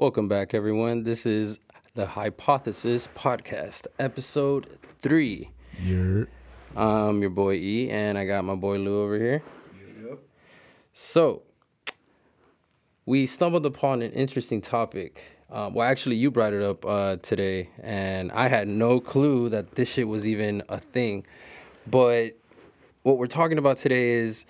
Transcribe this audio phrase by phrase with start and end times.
[0.00, 1.02] Welcome back, everyone.
[1.02, 1.60] This is
[1.94, 4.66] the Hypothesis Podcast, episode
[4.98, 5.50] three.
[5.78, 6.26] You're
[6.74, 9.42] I'm your boy E, and I got my boy Lou over here.
[10.02, 10.20] Yep.
[10.94, 11.42] So,
[13.04, 15.22] we stumbled upon an interesting topic.
[15.50, 19.74] Um, well, actually, you brought it up uh, today, and I had no clue that
[19.74, 21.26] this shit was even a thing.
[21.86, 22.38] But
[23.02, 24.46] what we're talking about today is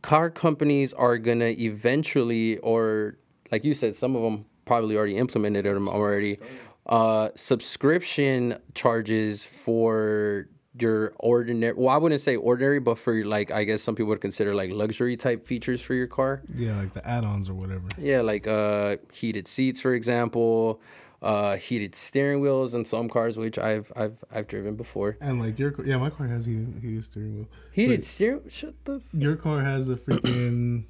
[0.00, 3.18] car companies are gonna eventually, or
[3.50, 6.38] like you said, some of them probably already implemented it already.
[6.86, 10.48] Uh, subscription charges for
[10.80, 11.74] your ordinary.
[11.74, 14.70] Well, I wouldn't say ordinary, but for like I guess some people would consider like
[14.70, 16.42] luxury type features for your car.
[16.54, 17.84] Yeah, like the add-ons or whatever.
[17.98, 20.80] Yeah, like uh, heated seats, for example,
[21.20, 25.16] uh, heated steering wheels in some cars, which I've I've I've driven before.
[25.20, 27.48] And like your car, yeah, my car has heated, heated steering wheel.
[27.72, 28.42] Heated steering.
[28.48, 28.96] Shut the.
[28.96, 30.84] F- Your car has the freaking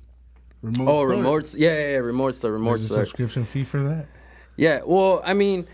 [0.63, 0.89] remote.
[0.89, 1.55] oh, remotes.
[1.57, 2.41] Yeah, yeah, yeah, remotes.
[2.41, 4.07] The remote There's a subscription fee for that.
[4.57, 5.67] Yeah, well, I mean,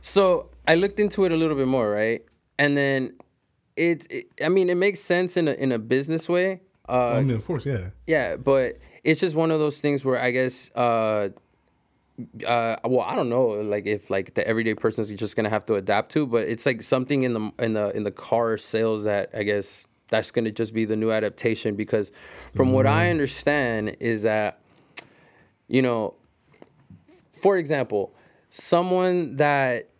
[0.00, 2.22] so I looked into it a little bit more, right?
[2.58, 3.14] And then
[3.76, 6.60] it, it I mean, it makes sense in a in a business way.
[6.88, 7.88] Uh, I mean, of course, yeah.
[8.06, 11.30] yeah, but it's just one of those things where I guess uh
[12.46, 15.64] uh well, I don't know like if like the everyday person is just to have
[15.66, 19.04] to adapt to, but it's like something in the in the in the car sales
[19.04, 22.12] that I guess that's going to just be the new adaptation because
[22.54, 24.60] from what I understand is that
[25.68, 26.14] you know
[27.36, 28.14] for example,
[28.50, 29.90] someone that's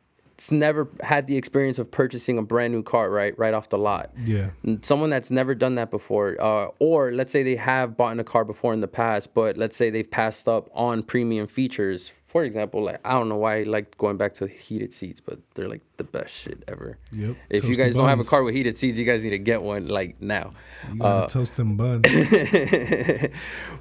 [0.52, 4.10] never had the experience of purchasing a brand new car, right, right off the lot.
[4.24, 4.50] Yeah.
[4.82, 8.24] Someone that's never done that before, uh, or let's say they have bought in a
[8.24, 12.12] car before in the past, but let's say they've passed up on premium features.
[12.26, 15.38] For example, like I don't know why I like going back to heated seats, but
[15.54, 16.98] they're like the best shit ever.
[17.12, 17.34] Yep.
[17.48, 19.62] If you guys don't have a car with heated seats, you guys need to get
[19.62, 20.52] one like now.
[20.92, 22.04] You gotta Uh, toast them buns.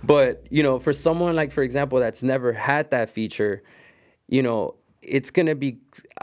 [0.04, 3.64] but you know, for someone like, for example, that's never had that feature,
[4.28, 4.76] you know,
[5.08, 5.80] it's gonna be.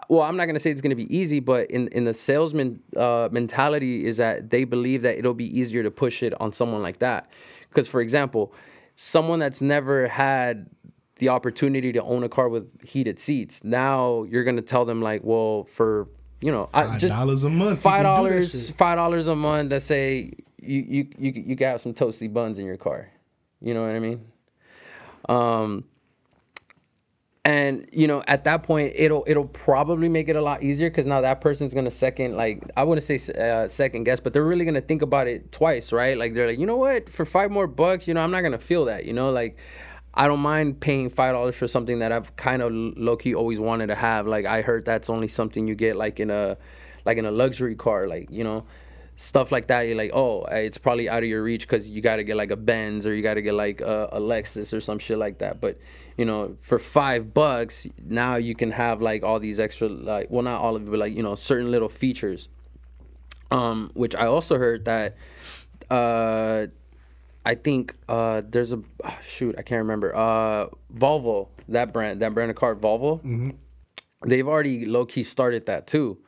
[0.08, 3.28] Well, I'm not gonna say it's gonna be easy, but in in the salesman uh,
[3.32, 6.98] mentality is that they believe that it'll be easier to push it on someone like
[6.98, 7.30] that.
[7.68, 8.52] Because, for example,
[8.96, 10.68] someone that's never had
[11.16, 15.22] the opportunity to own a car with heated seats, now you're gonna tell them like,
[15.24, 16.08] well, for
[16.40, 19.36] you know, I just $5 a month, five can do that dollars, five dollars a
[19.36, 19.70] month.
[19.70, 23.08] Let's say you you you you got some toasty buns in your car.
[23.60, 24.26] You know what I mean?
[25.28, 25.84] Um,
[27.44, 31.06] and you know at that point it'll it'll probably make it a lot easier because
[31.06, 34.64] now that person's gonna second like I wouldn't say uh, second guess, but they're really
[34.64, 36.16] gonna think about it twice, right?
[36.16, 38.58] Like they're like, you know what, for five more bucks, you know, I'm not gonna
[38.58, 39.56] feel that, you know, like.
[40.14, 43.58] I don't mind paying five dollars for something that I've kind of low key always
[43.58, 44.26] wanted to have.
[44.26, 46.58] Like I heard that's only something you get like in a,
[47.06, 48.66] like in a luxury car, like you know,
[49.22, 49.82] stuff like that.
[49.82, 52.50] You're like, oh, it's probably out of your reach because you got to get like
[52.50, 55.38] a Benz or you got to get like a, a Lexus or some shit like
[55.38, 55.60] that.
[55.60, 55.78] But
[56.16, 60.42] you know, for five bucks, now you can have like all these extra, like, well,
[60.42, 62.48] not all of it, but like you know, certain little features.
[63.52, 65.14] Um, which I also heard that,
[65.90, 66.68] uh,
[67.44, 70.16] I think uh, there's a ah, shoot, I can't remember.
[70.16, 73.22] Uh, Volvo, that brand, that brand of car, Volvo.
[74.24, 76.18] They've already low key started that too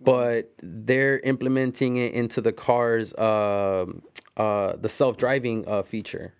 [0.00, 4.02] but they're implementing it into the cars um
[4.36, 6.34] uh the self-driving uh feature.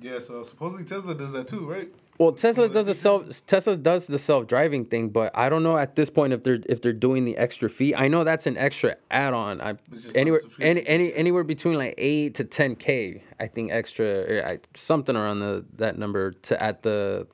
[0.00, 1.88] Yeah, so supposedly Tesla does that too, right?
[2.18, 5.96] well tesla does the self tesla does the self-driving thing but i don't know at
[5.96, 7.94] this point if they're if they're doing the extra fee.
[7.94, 9.60] I know that's an extra add-on.
[9.60, 13.72] I It's just not anywhere any, any anywhere between like 8 to 10k i think
[13.72, 17.26] extra or I, something around the that number to add the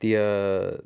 [0.00, 0.82] the uh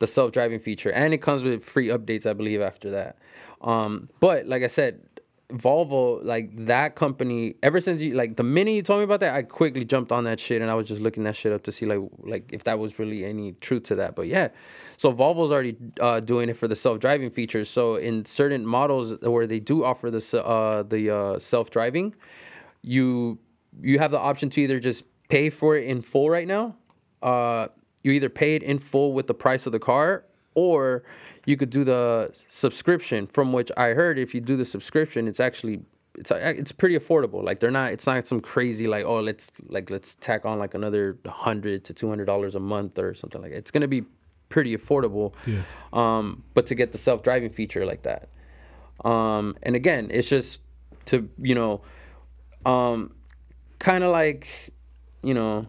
[0.00, 0.90] the self-driving feature.
[0.90, 3.16] And it comes with free updates i believe after that
[3.60, 5.00] um but like i said
[5.50, 9.34] volvo like that company ever since you like the minute you told me about that
[9.34, 11.72] i quickly jumped on that shit and i was just looking that shit up to
[11.72, 14.48] see like like if that was really any truth to that but yeah
[14.98, 19.46] so volvo's already uh, doing it for the self-driving features so in certain models where
[19.46, 22.14] they do offer the uh the uh self-driving
[22.82, 23.38] you
[23.80, 26.76] you have the option to either just pay for it in full right now.
[27.22, 27.68] Uh,
[28.02, 31.04] you either pay it in full with the price of the car, or
[31.46, 33.26] you could do the subscription.
[33.26, 35.80] From which I heard, if you do the subscription, it's actually
[36.14, 37.42] it's it's pretty affordable.
[37.42, 40.74] Like they're not it's not some crazy like oh let's like let's tack on like
[40.74, 43.58] another hundred to two hundred dollars a month or something like that.
[43.58, 44.04] It's gonna be
[44.48, 45.34] pretty affordable.
[45.46, 45.62] Yeah.
[45.92, 48.28] Um, but to get the self driving feature like that.
[49.04, 50.60] Um, and again, it's just
[51.06, 51.82] to you know,
[52.66, 53.14] um,
[53.78, 54.72] kind of like,
[55.22, 55.66] you know,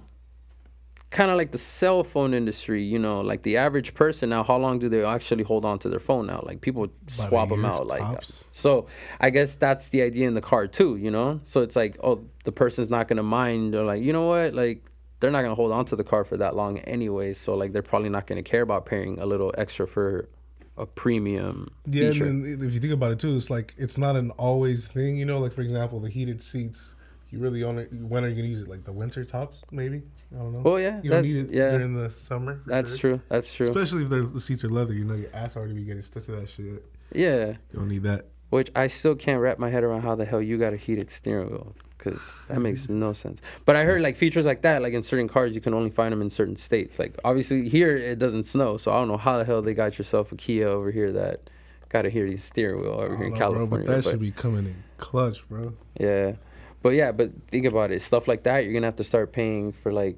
[1.12, 2.84] kind of like the cell phone industry.
[2.84, 4.44] You know, like the average person now.
[4.44, 6.42] How long do they actually hold on to their phone now?
[6.46, 7.88] Like people swap them out.
[7.88, 8.46] Like uh, tops.
[8.52, 8.88] so,
[9.20, 10.96] I guess that's the idea in the car too.
[10.98, 13.76] You know, so it's like, oh, the person's not gonna mind.
[13.76, 14.86] Or like, you know what, like.
[15.22, 17.34] they're not gonna hold on to the car for that long anyway.
[17.34, 20.30] So like they're probably not gonna care about paying a little extra for
[20.78, 22.24] a premium Yeah, feature.
[22.24, 25.18] and then if you think about it too, it's like it's not an always thing.
[25.18, 26.96] You know, like for example, the heated seats.
[27.32, 28.68] You really only when are you gonna use it?
[28.68, 30.02] Like the winter tops, maybe.
[30.34, 30.62] I don't know.
[30.66, 31.72] Oh, yeah, you don't need it yeah.
[31.72, 32.62] during the summer.
[32.66, 33.18] That's sure.
[33.18, 33.22] true.
[33.30, 33.68] That's true.
[33.68, 34.94] Especially if the, seats are leather.
[34.94, 36.86] You know, your ass already be getting stuck to that shit.
[37.14, 37.48] Yeah.
[37.48, 38.26] You don't need that.
[38.50, 41.12] Which I still can't wrap my head around how the hell you got a heated
[41.12, 43.42] steering wheel because that makes no sense.
[43.66, 46.12] But I heard like features like that, like in certain cars, you can only find
[46.12, 46.98] them in certain states.
[46.98, 50.00] Like obviously here it doesn't snow, so I don't know how the hell they got
[50.00, 51.50] yourself a Kia over here that
[51.90, 53.86] got a heated steering wheel over here in know, bro, California.
[53.86, 55.74] but that but- should be coming in clutch, bro.
[56.00, 56.34] Yeah,
[56.82, 58.02] but yeah, but think about it.
[58.02, 60.18] Stuff like that, you're gonna have to start paying for like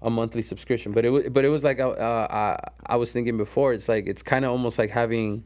[0.00, 0.92] a monthly subscription.
[0.92, 3.72] But it was, but it was like uh, uh, I I was thinking before.
[3.72, 5.44] It's like it's kind of almost like having,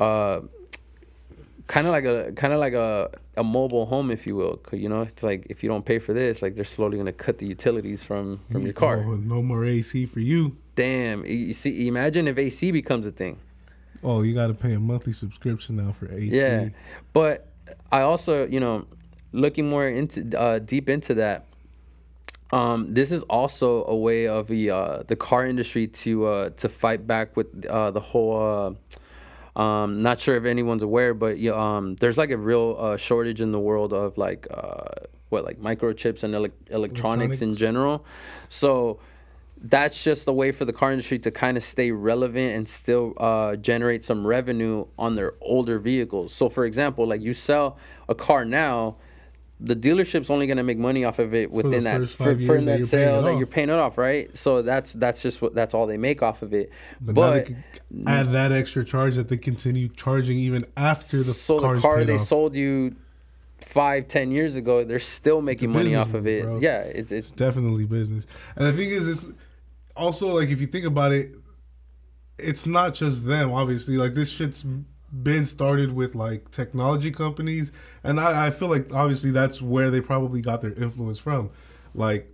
[0.00, 0.40] uh,
[1.66, 4.60] kind of like a kind of like a a mobile home, if you will.
[4.72, 7.38] You know, it's like if you don't pay for this, like they're slowly gonna cut
[7.38, 9.04] the utilities from from your car.
[9.06, 10.56] Oh, no more AC for you.
[10.74, 13.38] Damn, you see, imagine if AC becomes a thing.
[14.02, 16.36] Oh, you got to pay a monthly subscription now for AC.
[16.36, 16.68] Yeah,
[17.14, 17.48] but
[17.90, 18.86] I also, you know,
[19.32, 21.46] looking more into uh, deep into that.
[22.52, 26.68] Um, this is also a way of the uh, the car industry to uh, to
[26.68, 28.76] fight back with uh, the whole.
[29.56, 32.96] Uh, um, not sure if anyone's aware, but yeah, um, there's like a real uh,
[32.98, 34.84] shortage in the world of like uh,
[35.30, 38.04] what like microchips and elec electronics in general.
[38.50, 39.00] So
[39.60, 43.14] that's just a way for the car industry to kind of stay relevant and still
[43.16, 46.34] uh, generate some revenue on their older vehicles.
[46.34, 48.96] So, for example, like you sell a car now,
[49.58, 52.80] the dealership's only going to make money off of it within that for, for that
[52.80, 54.36] that sale that you're paying it off, right?
[54.36, 56.70] So that's that's just what that's all they make off of it.
[57.00, 57.64] But, But, now they can
[58.06, 62.14] add that extra charge that they continue charging even after the so the car they
[62.14, 62.20] off.
[62.20, 62.96] sold you
[63.60, 66.44] five ten years ago, they're still making money off of it.
[66.44, 66.58] bro.
[66.60, 68.26] Yeah, it, it's It's definitely business.
[68.56, 69.26] And the thing is, it's
[69.96, 71.34] also like if you think about it,
[72.38, 73.52] it's not just them.
[73.52, 74.66] Obviously, like this shit's
[75.22, 77.72] been started with like technology companies,
[78.02, 81.50] and I, I feel like obviously that's where they probably got their influence from.
[81.94, 82.30] Like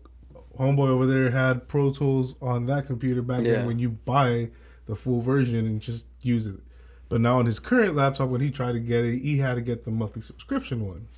[0.58, 3.52] homeboy over there had Pro Tools on that computer back Yeah.
[3.52, 4.50] then when you buy
[4.86, 6.60] the full version and just use it.
[7.08, 9.60] But now on his current laptop, when he tried to get it, he had to
[9.60, 11.08] get the monthly subscription one.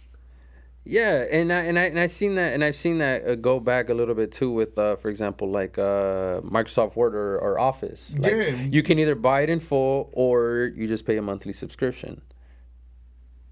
[0.87, 3.59] Yeah, and I and I and I seen that, and I've seen that uh, go
[3.59, 7.59] back a little bit too with, uh, for example, like uh, Microsoft Word or, or
[7.59, 8.15] Office.
[8.19, 8.51] Like, Yeah.
[8.71, 12.21] you can either buy it in full or you just pay a monthly subscription.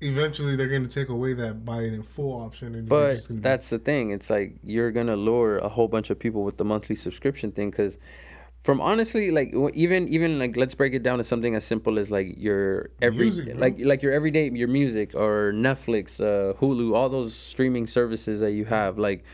[0.03, 3.29] Eventually, they're going to take away that buy it in full option, and But just
[3.29, 4.11] gonna be- that's the thing.
[4.11, 7.71] It's like you're gonna lure a whole bunch of people with the monthly subscription thing
[7.71, 7.99] because.
[8.65, 12.13] From honestly, like even even like let's break it down to something as simple as
[12.13, 17.09] like your every Music, like like your everyday your music or Netflix, uh, Hulu, all
[17.09, 18.99] those streaming services that you have.
[18.99, 19.25] Like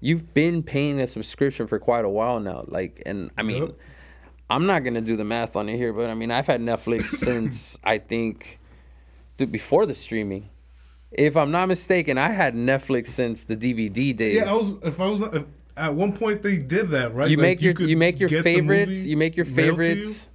[0.00, 2.64] you've been paying a subscription for quite a while now.
[2.68, 3.76] Like and I mean, Yep.
[4.48, 7.06] I'm not gonna do the math on it here, but I mean I've had Netflix
[7.26, 8.60] since I think,
[9.38, 10.50] dude, before the streaming.
[11.10, 14.36] If I'm not mistaken, I had Netflix since the DVD days.
[14.36, 14.74] Yeah, I was.
[14.82, 15.44] If I was if,
[15.78, 17.30] at one point, they did that, right?
[17.30, 19.54] you Like, make your could you make your favorites, you make your you.
[19.54, 20.28] favorites,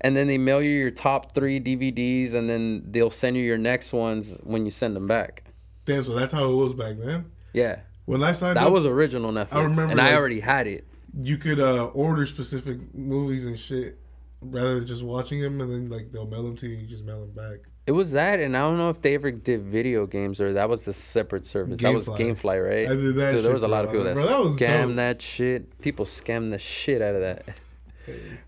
[0.00, 3.58] and then they mail you your top three DVDs, and then they'll send you your
[3.58, 5.44] next ones when you send them back.
[5.84, 7.26] Damn, so that's how it was back then.
[7.52, 10.86] Yeah, When I signed that up, was original Netflix, remember, and I already had it.
[11.20, 13.98] you could uh, order specific movies and shit
[14.40, 16.74] rather than just watching them, and then like they'll mail them to you.
[16.74, 17.60] and You just mail them back.
[17.84, 20.68] It was that, and I don't know if they ever did video games or that
[20.68, 21.80] was the separate service.
[21.80, 22.36] that was GameFly.
[22.36, 22.90] GameFly, right?
[22.90, 24.94] I did that Dude, shit there was a lot of people that, Bro, that dope.
[24.96, 25.80] that shit.
[25.80, 27.58] People scammed the shit out of that.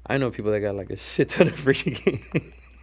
[0.06, 2.24] I know people that got like a shit ton of free games.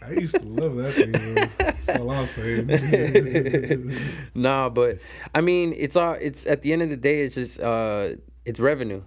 [0.06, 1.12] I used to love that thing.
[1.12, 1.44] Bro.
[1.58, 3.98] That's all I'm saying.
[4.36, 4.98] nah, but
[5.34, 6.14] I mean, it's all.
[6.14, 8.10] It's at the end of the day, it's just uh,
[8.46, 9.04] it's revenue.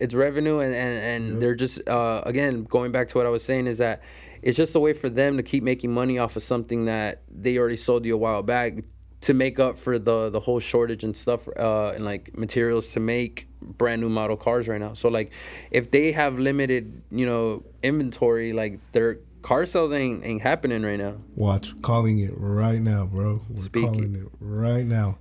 [0.00, 1.40] It's revenue, and and, and Yep.
[1.40, 4.02] they're just uh, again going back to what I was saying is that
[4.44, 7.56] it's just a way for them to keep making money off of something that they
[7.56, 8.74] already sold you a while back
[9.22, 13.00] to make up for the the whole shortage and stuff uh, and like materials to
[13.00, 14.92] make brand new model cars right now.
[14.92, 15.32] So like,
[15.70, 20.98] if they have limited you know inventory, like their car sales ain't ain't happening right
[20.98, 21.16] now.
[21.34, 23.40] Watch, calling it right now, bro.
[23.48, 25.16] We're Speak calling it right now.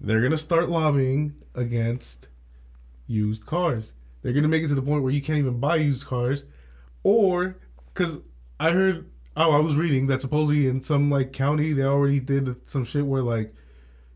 [0.00, 2.28] They're gonna start lobbying against
[3.08, 3.92] used cars.
[4.22, 6.44] They're gonna make it to the point where you can't even buy used cars,
[7.02, 7.56] or
[8.00, 8.18] because
[8.58, 12.66] I heard, oh, I was reading that supposedly in some like county they already did
[12.68, 13.52] some shit where like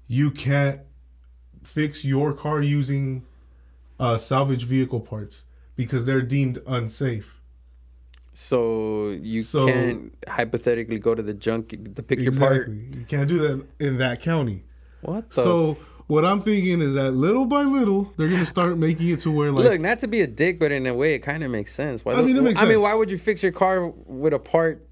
[0.09, 0.81] you can't
[1.63, 3.25] fix your car using
[4.01, 5.45] uh, salvage vehicle parts
[5.77, 7.41] because they're deemed unsafe.
[8.33, 12.71] So you So- can't hypothetically go to the junk to pick your part.
[12.71, 14.65] You can't do that in that county.
[15.03, 15.43] What the?
[15.43, 19.31] So what I'm thinking is that little by little, they're gonna start making it to
[19.31, 21.51] where like Look, not to be a dick, but in a way, it kind of
[21.51, 22.05] makes sense.
[22.05, 24.39] Why I mean, it makes I mean, why would you fix your car with a
[24.39, 24.87] part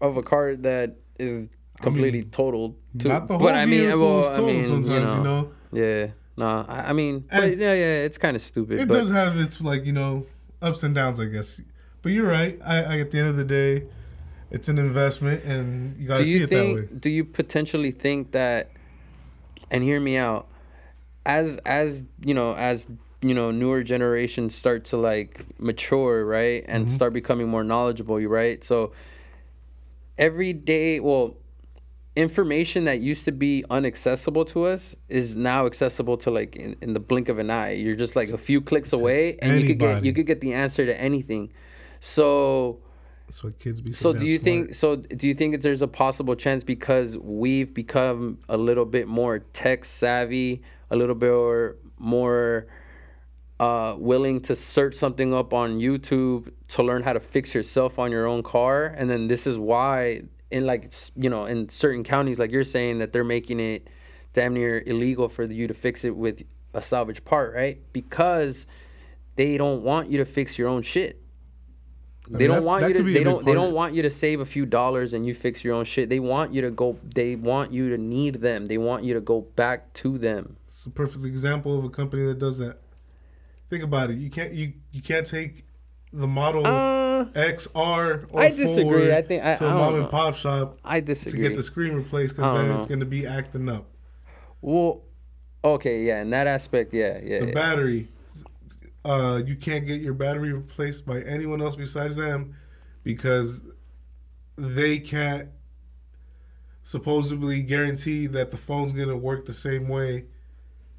[0.00, 1.48] of a car that is
[1.80, 2.76] completely totaled?
[2.98, 5.52] To, not the whole but I mean, well, I mean, sometimes, you know.
[5.72, 8.80] Yeah, no, I, I mean, but yeah, yeah, it's kind of stupid.
[8.80, 10.26] It but does have its like you know
[10.60, 11.60] ups and downs, I guess.
[12.02, 12.58] But you're right.
[12.64, 13.86] I, I at the end of the day,
[14.50, 16.74] it's an investment, and you gotta do see you it that way.
[16.86, 17.00] think?
[17.00, 18.70] Do you potentially think that?
[19.70, 20.46] And hear me out.
[21.26, 22.86] As as you know, as
[23.20, 26.94] you know, newer generations start to like mature, right, and Mm-hmm.
[26.94, 28.18] start becoming more knowledgeable.
[28.20, 28.92] You right, so
[30.16, 31.36] every day, well.
[32.16, 36.92] Information that used to be inaccessible to us is now accessible to like in, in
[36.92, 37.74] the blink of an eye.
[37.74, 40.52] You're just like a few clicks away, and you could get you could get the
[40.52, 41.52] answer to anything.
[42.00, 42.80] So
[43.28, 43.92] That's what kids be.
[43.92, 44.44] so do you smart.
[44.44, 48.86] think so do you think that there's a possible chance because we've become a little
[48.86, 52.66] bit more tech savvy, a little bit more, more
[53.60, 58.10] uh, willing to search something up on YouTube to learn how to fix yourself on
[58.10, 62.38] your own car and then this is why in like you know in certain counties
[62.38, 63.88] like you're saying that they're making it
[64.32, 66.42] damn near illegal for you to fix it with
[66.74, 67.80] a salvage part, right?
[67.92, 68.66] Because
[69.36, 71.20] they don't want you to fix your own shit
[72.30, 73.72] they mean, don't that- want that you to could be a they don't they don't
[73.72, 76.52] want you to save a few dollars and you fix your own shit they want
[76.52, 79.92] you to go they want you to need them they want you to go back
[79.94, 82.78] to them It's a perfect example of a company that does that.
[83.70, 84.16] Think about it.
[84.18, 85.64] You can't you you can't take
[86.12, 89.12] the model uh XR or I disagree.
[89.14, 90.00] I think- I- to a I mom know.
[90.02, 93.06] and pop shop i disagree to get the screen replaced because then it's going to
[93.06, 93.84] be acting up.
[94.62, 95.02] well
[95.64, 97.52] okay yeah in that aspect yeah yeah, The yeah.
[97.54, 98.08] battery,
[99.04, 102.54] uh, you can't get your battery replaced by anyone else besides them
[103.04, 103.62] because
[104.56, 105.48] they can't
[106.82, 110.24] supposedly guarantee that the phone's going to work the same way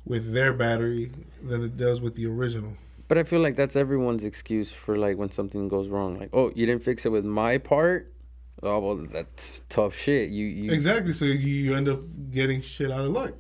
[0.06, 1.12] with their battery
[1.44, 2.74] than it does with the original.
[3.08, 6.52] but i feel like that's everyone's excuse for like when something goes wrong like oh
[6.56, 8.14] you didn't fix it with my part
[8.64, 11.14] oh well that's tough shit you you Exactly.
[11.14, 12.02] So you, you end up
[12.32, 13.34] getting shit out of luck.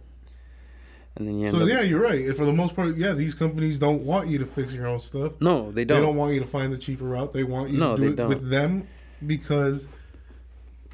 [1.15, 2.33] And then you So yeah, you're right.
[2.35, 5.33] For the most part, yeah, these companies don't want you to fix your own stuff.
[5.41, 7.33] no they don't, They don't want you to find the cheaper route.
[7.33, 8.29] They want you No, to do it don't.
[8.29, 8.87] with them
[9.25, 9.87] because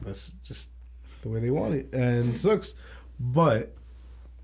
[0.02, 0.72] that's just
[1.22, 2.74] the way they want it, and it sucks.
[3.20, 3.74] But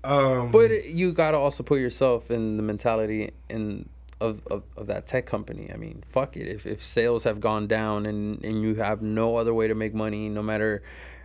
[0.04, 3.88] um, But you gotta also put yourself in the mentality in
[4.20, 5.68] of, of, of that tech company.
[5.72, 6.46] I mean, fuck it.
[6.46, 9.94] If, if sales have gone down and, and you have no other way to make
[9.94, 10.82] money, no matter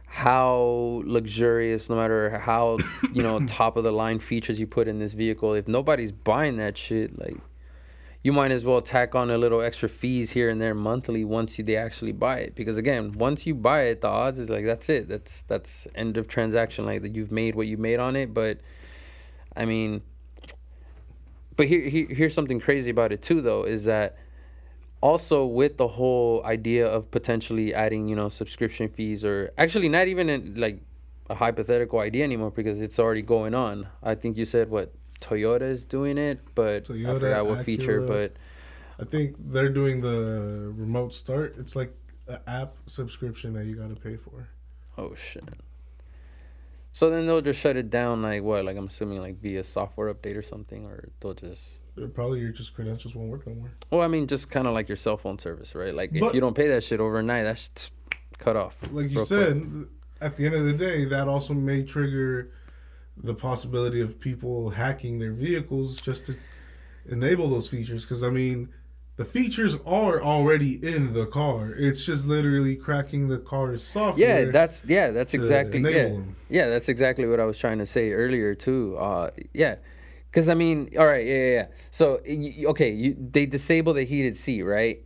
[0.07, 2.77] how luxurious, no matter how
[3.13, 6.57] you know top of the line features you put in this vehicle, if nobody's buying
[6.57, 7.37] that shit, like
[8.23, 11.57] you might as well tack on a little extra fees here and there monthly once
[11.57, 12.55] you they actually buy it.
[12.55, 15.07] Because again, once you buy it, the odds is like that's it.
[15.07, 16.85] That's that's end of transaction.
[16.85, 18.33] Like that you've made what you made on it.
[18.33, 18.59] But
[19.55, 20.01] I mean,
[21.55, 24.17] but here, here here's something crazy about it too, though, is that
[25.01, 30.07] also with the whole idea of potentially adding, you know, subscription fees or actually not
[30.07, 30.81] even in, like
[31.29, 33.87] a hypothetical idea anymore because it's already going on.
[34.01, 38.01] I think you said what Toyota is doing it, but I forgot what feature.
[38.01, 38.33] But
[38.99, 41.55] I think they're doing the remote start.
[41.59, 41.93] It's like
[42.27, 44.49] an app subscription that you got to pay for.
[44.97, 45.43] oh shit.
[46.91, 48.65] So then they'll just shut it down, like what?
[48.65, 51.83] Like I'm assuming, like via software update or something, or they'll just.
[52.13, 53.71] Probably your just credentials won't work no more.
[53.91, 55.93] Well, I mean, just kind of like your cell phone service, right?
[55.93, 57.91] Like if you don't pay that shit overnight, that's
[58.37, 58.77] cut off.
[58.91, 59.87] Like you said, quick.
[60.21, 62.51] at the end of the day, that also may trigger
[63.23, 66.35] the possibility of people hacking their vehicles just to
[67.09, 68.03] enable those features.
[68.03, 68.69] Because I mean,
[69.17, 71.71] the features are already in the car.
[71.71, 74.43] It's just literally cracking the car's software.
[74.45, 76.35] Yeah, that's yeah, that's exactly yeah, them.
[76.49, 78.95] yeah, that's exactly what I was trying to say earlier too.
[78.97, 79.75] Uh, yeah,
[80.31, 81.53] because I mean, all right, yeah, yeah.
[81.53, 81.65] yeah.
[81.91, 82.21] So
[82.69, 85.03] okay, you they disable the heated seat, right?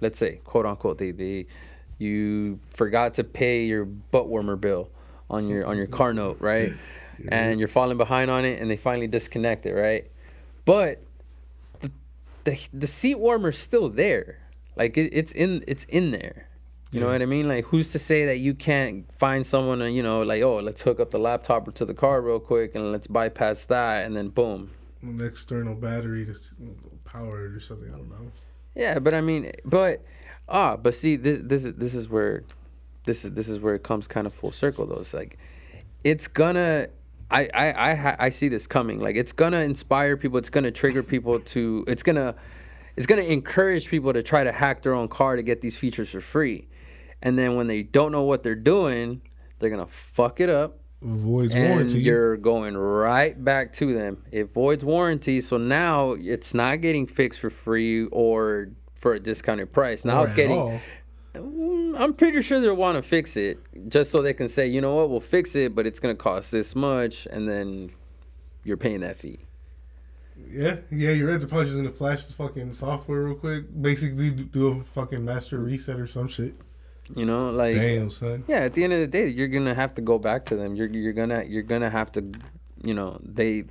[0.00, 1.46] Let's say, quote unquote, they they
[1.98, 4.90] you forgot to pay your butt warmer bill
[5.28, 6.72] on your on your car note, right?
[7.28, 10.08] And you're falling behind on it, and they finally disconnect it, right?
[10.64, 11.02] But
[11.80, 11.90] the
[12.44, 14.38] the, the seat warmer's still there,
[14.76, 16.47] like it, it's in it's in there.
[16.90, 17.12] You know Yeah.
[17.12, 17.48] what I mean?
[17.48, 20.80] Like, who's to say that you can't find someone, uh, you know, like, oh, let's
[20.82, 24.28] hook up the laptop to the car real quick and let's bypass that, and then
[24.28, 24.70] boom.
[25.02, 26.34] an external battery to
[27.04, 27.88] power it or something.
[27.92, 28.32] I don't know.
[28.74, 30.02] Yeah, but I mean, but
[30.48, 32.42] ah, but see, this this is this is where
[33.04, 35.00] this is this is where it comes kind of full circle though.
[35.00, 35.36] It's like
[36.04, 36.88] it's gonna,
[37.30, 38.98] I, I, I, I see this coming.
[39.00, 40.38] Like it's gonna inspire people.
[40.38, 41.84] It's gonna trigger people to.
[41.86, 42.34] It's gonna
[42.96, 46.10] it's gonna encourage people to try to hack their own car to get these features
[46.10, 46.66] for free,
[47.22, 49.22] and then when they don't know what they're doing,
[49.58, 52.00] they're gonna fuck it up, voids and warranty.
[52.00, 54.22] you're going right back to them.
[54.30, 59.72] It voids warranty, so now it's not getting fixed for free or for a discounted
[59.72, 60.04] price.
[60.04, 60.58] Now Or it's getting.
[60.58, 60.80] all.
[61.34, 63.58] Mm, I'm pretty sure they'll want to fix it
[63.88, 66.50] just so they can say, you know what, we'll fix it, but it's gonna cost
[66.50, 67.90] this much, and then
[68.64, 69.40] you're paying that fee.
[70.48, 71.38] Yeah, yeah, you're right.
[71.38, 73.64] They're probably just gonna flash the fucking software real quick.
[73.82, 76.54] Basically, do a fucking master reset or some shit.
[77.14, 78.44] You know, like Damn, son.
[78.46, 78.58] yeah.
[78.60, 80.76] At the end of the day, you're gonna have to go back to them.
[80.76, 82.32] You're you're gonna you're gonna have to,
[82.82, 83.64] you know, they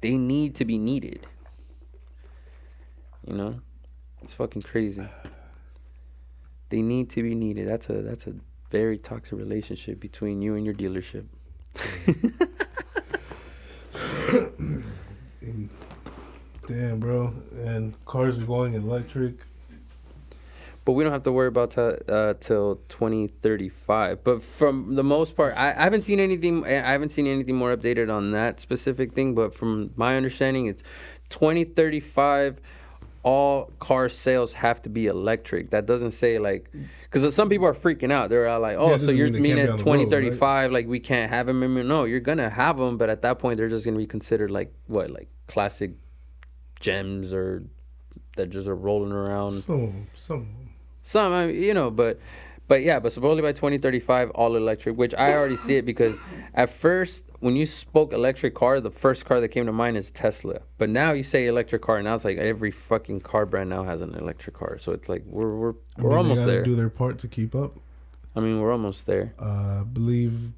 [0.00, 1.26] they need to be needed.
[3.26, 3.60] You know,
[4.22, 5.06] it's fucking crazy.
[6.68, 7.68] They need to be needed.
[7.68, 8.34] That's a that's a
[8.70, 11.26] very toxic relationship between you and your dealership.
[16.66, 17.34] Damn, bro.
[17.56, 19.34] And cars are going electric.
[20.84, 24.22] But we don't have to worry about t- uh, till 2035.
[24.22, 26.64] But from the most part, I, I haven't seen anything.
[26.66, 29.34] I haven't seen anything more updated on that specific thing.
[29.34, 30.82] But from my understanding, it's
[31.30, 32.60] 2035.
[33.22, 35.70] All car sales have to be electric.
[35.70, 36.70] That doesn't say like,
[37.10, 38.28] because some people are freaking out.
[38.28, 40.04] They're all like, "Oh, Yeah, so you're mean meaning at be on the road, right?
[40.10, 43.38] 2035, like we can't have them." Mean, no, you're gonna have them, but at that
[43.38, 45.92] point, they're just gonna be considered like what, like classic
[46.80, 47.62] gems or
[48.36, 49.52] that just are rolling around.
[49.52, 50.48] Some some.
[51.04, 52.18] Some, I mean, you know, but
[52.66, 56.22] but yeah, but supposedly by 2035, all electric, which I already see it because
[56.54, 60.10] at first, when you spoke electric car, the first car that came to mind is
[60.10, 60.60] Tesla.
[60.78, 63.84] But now you say electric car, and now it's like every fucking car brand now
[63.84, 64.78] has an electric car.
[64.78, 66.62] So it's like we're we're I we're mean, almost there.
[66.62, 67.76] Do their part to keep up.
[68.34, 69.34] I mean, we're almost there.
[69.38, 70.52] Uh, I believe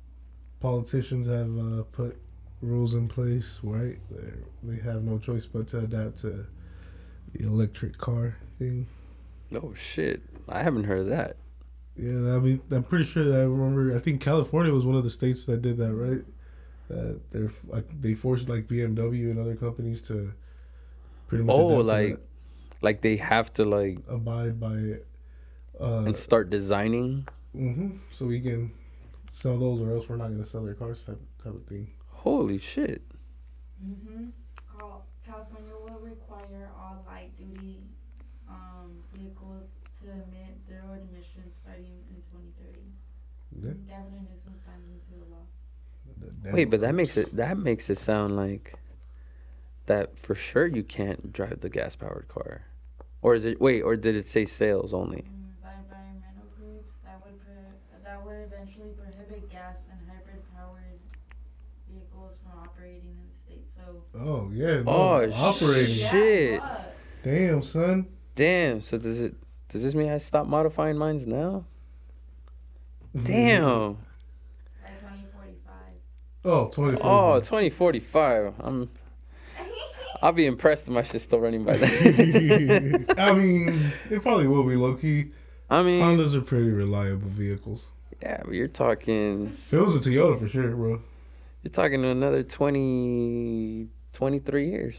[0.60, 2.16] politicians have uh, put
[2.62, 3.98] rules in place, right?
[4.12, 6.46] They're, they have no choice but to adapt to
[7.32, 8.86] the electric car thing.
[9.54, 11.36] Oh shit, I haven't heard of that.
[11.96, 13.94] Yeah, I mean, I'm pretty sure that I remember.
[13.94, 16.24] I think California was one of the states that did that, right?
[16.88, 20.32] That they're like they forced like BMW and other companies to
[21.26, 22.20] pretty much Oh, adapt to like
[22.82, 25.06] like they have to like abide by it.
[25.80, 27.26] Uh, and start designing.
[27.52, 28.72] hmm So we can
[29.30, 31.90] sell those, or else we're not gonna sell their cars, type type of thing.
[32.08, 33.02] Holy shit.
[33.84, 34.26] Mm-hmm.
[35.24, 37.82] California will require all light duty
[38.48, 42.78] um, vehicles to emit zero emissions starting in 2030.
[43.62, 43.70] Yeah.
[43.96, 45.42] Governor Newsom signed into the law.
[46.42, 48.74] The Wait, but that makes it that makes it sound like
[49.86, 52.62] that for sure you can't drive the gas powered car.
[53.22, 55.18] Or is it wait, or did it say sales only?
[55.28, 61.00] Mm, by environmental groups that would pro- that would eventually prohibit gas and hybrid powered
[61.90, 63.68] vehicles from operating in the state.
[63.68, 64.82] So Oh yeah.
[64.82, 65.94] No, Oh, operating.
[65.94, 66.62] Shit.
[67.22, 68.06] Damn, son.
[68.34, 69.34] Damn, so does it
[69.68, 71.64] does this mean I stop modifying mines now?
[73.24, 73.94] Damn.
[74.82, 75.72] By 2045.
[76.44, 76.98] Oh, 20.
[77.02, 78.54] Oh, 2045.
[78.60, 78.88] I'm
[80.22, 83.06] I'll be impressed if my shit's still running by then.
[83.18, 85.32] I mean, it probably will be low key.
[85.68, 87.90] I mean, Hondas are pretty reliable vehicles.
[88.22, 91.00] yeah, but you're talking If it was a Toyota for sure, bro.
[91.62, 94.94] you're talking another 20 23 years.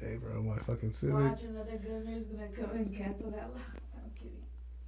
[0.00, 1.14] Hey, bro, my fucking Civic.
[1.14, 3.60] Watch another governor's gonna come and cancel that law.
[3.72, 3.85] I'm kidding.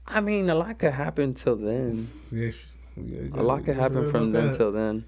[0.08, 2.08] I mean, a lot could happen till then.
[2.32, 2.50] Yeah,
[2.96, 5.04] yeah, A lot could happen from then till then.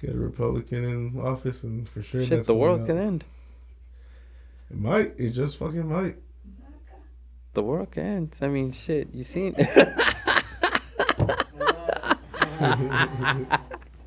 [0.00, 2.86] Get a Republican in office, and for sure, Shit, that's the world out.
[2.86, 3.24] can end.
[4.70, 5.14] It might.
[5.18, 6.16] It just fucking might.
[7.54, 8.38] The world can end.
[8.40, 9.54] I mean, shit, you seen?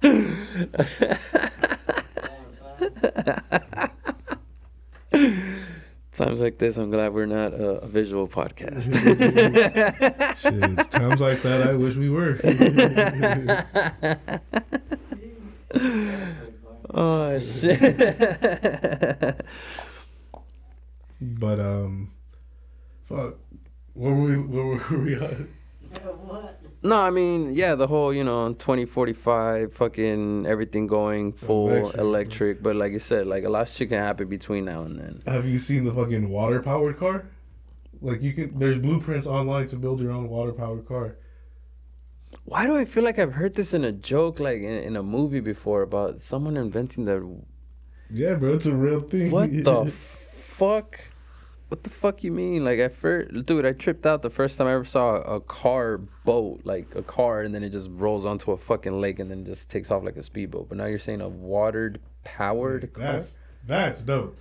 [6.18, 8.92] Times like this, I'm glad we're not a, a visual podcast.
[10.42, 11.70] Shit, times like that.
[11.70, 12.40] I wish we were.
[16.92, 19.46] oh shit!
[21.22, 22.10] but um,
[23.04, 23.36] fuck.
[23.94, 24.38] Where were we?
[24.40, 25.38] Where were we at?
[26.84, 31.98] No, I mean, yeah, the whole you know 2045, fucking everything going full Electric.
[32.00, 32.64] electric.
[32.64, 35.22] But like you said, like a lot of shit can happen between now and then.
[35.26, 37.26] Have you seen the fucking water powered car?
[38.02, 38.58] Like you can.
[38.60, 41.18] There's blueprints online to build your own water powered car.
[42.44, 45.04] Why do I feel like I've heard this in a joke, like in, in a
[45.04, 47.26] movie before, about someone inventing the
[48.10, 49.32] Yeah, bro, it's a real thing.
[49.32, 49.86] What the
[50.32, 51.00] fuck?
[51.70, 52.64] What the fuck you mean?
[52.64, 55.98] Like at first, dude, I tripped out the first time I ever saw a car
[55.98, 59.46] boat, like a car, and then it just rolls onto a fucking lake and then
[59.46, 60.70] just takes off like a speedboat.
[60.70, 63.04] But now you're saying a watered, powered car.
[63.04, 64.38] That's that's dope.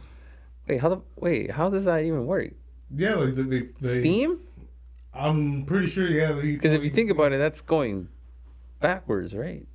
[0.69, 1.51] Wait, how the wait?
[1.51, 2.53] How does that even work?
[2.95, 4.41] Yeah, like they, they, they Steam?
[5.13, 6.07] I'm pretty sure.
[6.07, 8.09] Yeah, Because if you think about it, that's going
[8.81, 9.67] backwards, right?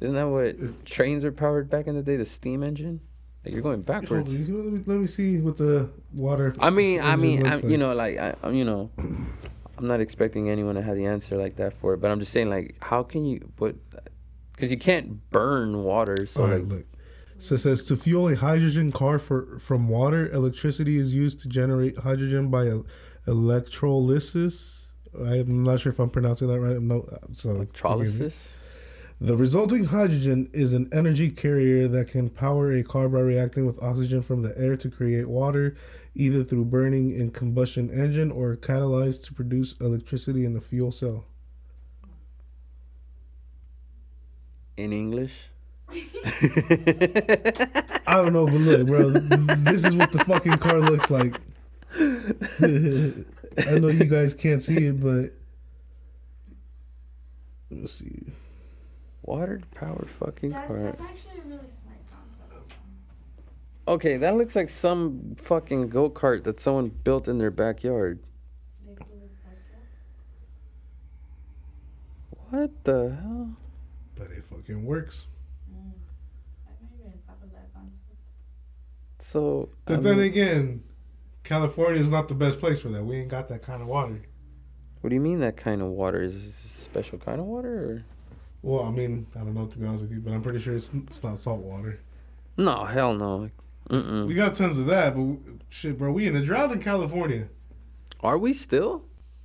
[0.00, 2.16] Isn't that what trains were powered back in the day?
[2.16, 3.00] The steam engine.
[3.48, 4.30] Like you're going backwards.
[4.30, 6.54] let, me, let me see what the water.
[6.58, 10.00] I mean, I mean, I, looks you know, like I, I'm, you know, I'm not
[10.02, 12.76] expecting anyone to have the answer like that for it, but I'm just saying, like,
[12.82, 13.50] how can you?
[13.56, 13.76] What?
[14.52, 16.86] Because you can't burn water, so All like, look.
[17.38, 21.48] So it says to fuel a hydrogen car for from water, electricity is used to
[21.48, 22.84] generate hydrogen by el-
[23.26, 24.88] electrolysis.
[25.18, 26.78] I'm not sure if I'm pronouncing that right.
[26.82, 27.54] No, uh, so forgive me.
[27.54, 28.58] electrolysis.
[29.20, 33.82] The resulting hydrogen is an energy carrier that can power a car by reacting with
[33.82, 35.74] oxygen from the air to create water,
[36.14, 41.24] either through burning in combustion engine or catalyzed to produce electricity in the fuel cell.
[44.76, 45.48] In English.
[45.90, 45.94] I
[48.06, 51.34] don't know, but look, bro, this is what the fucking car looks like.
[53.66, 55.32] I know you guys can't see it, but
[57.70, 58.22] let's see.
[59.28, 60.78] Water powered fucking That, car.
[60.84, 62.72] that's actually a really smart concept.
[63.86, 68.20] Okay, that looks like some fucking go kart that someone built in their backyard.
[72.50, 73.50] What the hell?
[74.16, 75.26] But it fucking works.
[75.70, 75.92] Mm.
[76.66, 78.02] I never even thought of that concept.
[79.18, 80.82] So, I But then mean, again,
[81.44, 83.04] California is not the best place for that.
[83.04, 84.22] We ain't got that kind of water.
[85.02, 86.22] what do you mean that kind of water?
[86.22, 88.04] Is this a special kind of water or?
[88.68, 90.74] Well, I mean, I don't know to be honest with you, but I'm pretty sure
[90.76, 92.00] it's it's not salt water.
[92.58, 93.50] No, hell no.
[93.88, 94.26] Mm-mm.
[94.26, 95.38] We got tons of that, but
[95.70, 97.48] shit, bro, we in a drought in California,
[98.20, 99.04] Are we still?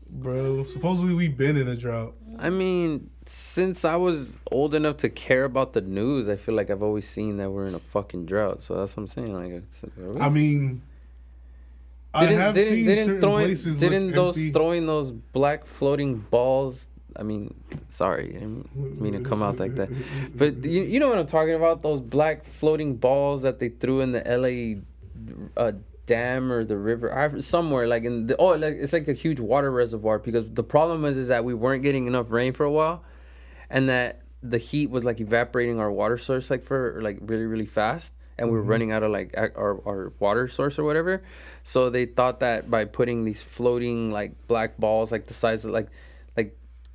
[0.10, 0.66] bro.
[0.66, 2.16] Supposedly we've been in a drought.
[2.38, 6.70] I mean, since I was old enough to care about the news, I feel like
[6.70, 8.62] I've always seen that we're in a fucking drought.
[8.62, 9.34] So that's what I'm saying.
[9.34, 9.84] Like, it's.
[10.20, 10.82] I mean,
[12.20, 14.52] didn't have didn't, seen didn't certain throwing places didn't those empty.
[14.52, 16.90] throwing those black floating balls?
[17.16, 17.54] I mean,
[17.90, 19.90] sorry, I didn't mean to come out like that.
[20.36, 21.82] But you, you know what I'm talking about?
[21.82, 24.82] Those black floating balls that they threw in the L.A.
[25.56, 25.74] Uh,
[26.06, 29.72] dam or the river, somewhere like in the oh, like it's like a huge water
[29.72, 30.20] reservoir.
[30.20, 33.04] Because the problem is, is that we weren't getting enough rain for a while,
[33.70, 37.66] and that the heat was like evaporating our water source like for like really really
[37.66, 38.14] fast.
[38.36, 41.22] And we were running out of like our, our water source or whatever,
[41.64, 45.72] so they thought that by putting these floating like black balls like the size of
[45.72, 45.88] like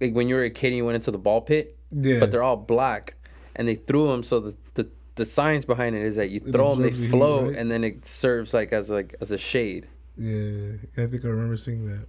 [0.01, 2.21] like when you were a kid and you went into the ball pit, Yeah.
[2.21, 3.15] but they're all black,
[3.57, 4.23] and they threw them.
[4.23, 7.05] So the, the the science behind it is that you throw them, they absorbs the
[7.07, 7.57] heat, float, right?
[7.57, 9.87] and then it serves like as like as a shade.
[10.17, 12.07] Yeah, I think I remember seeing that.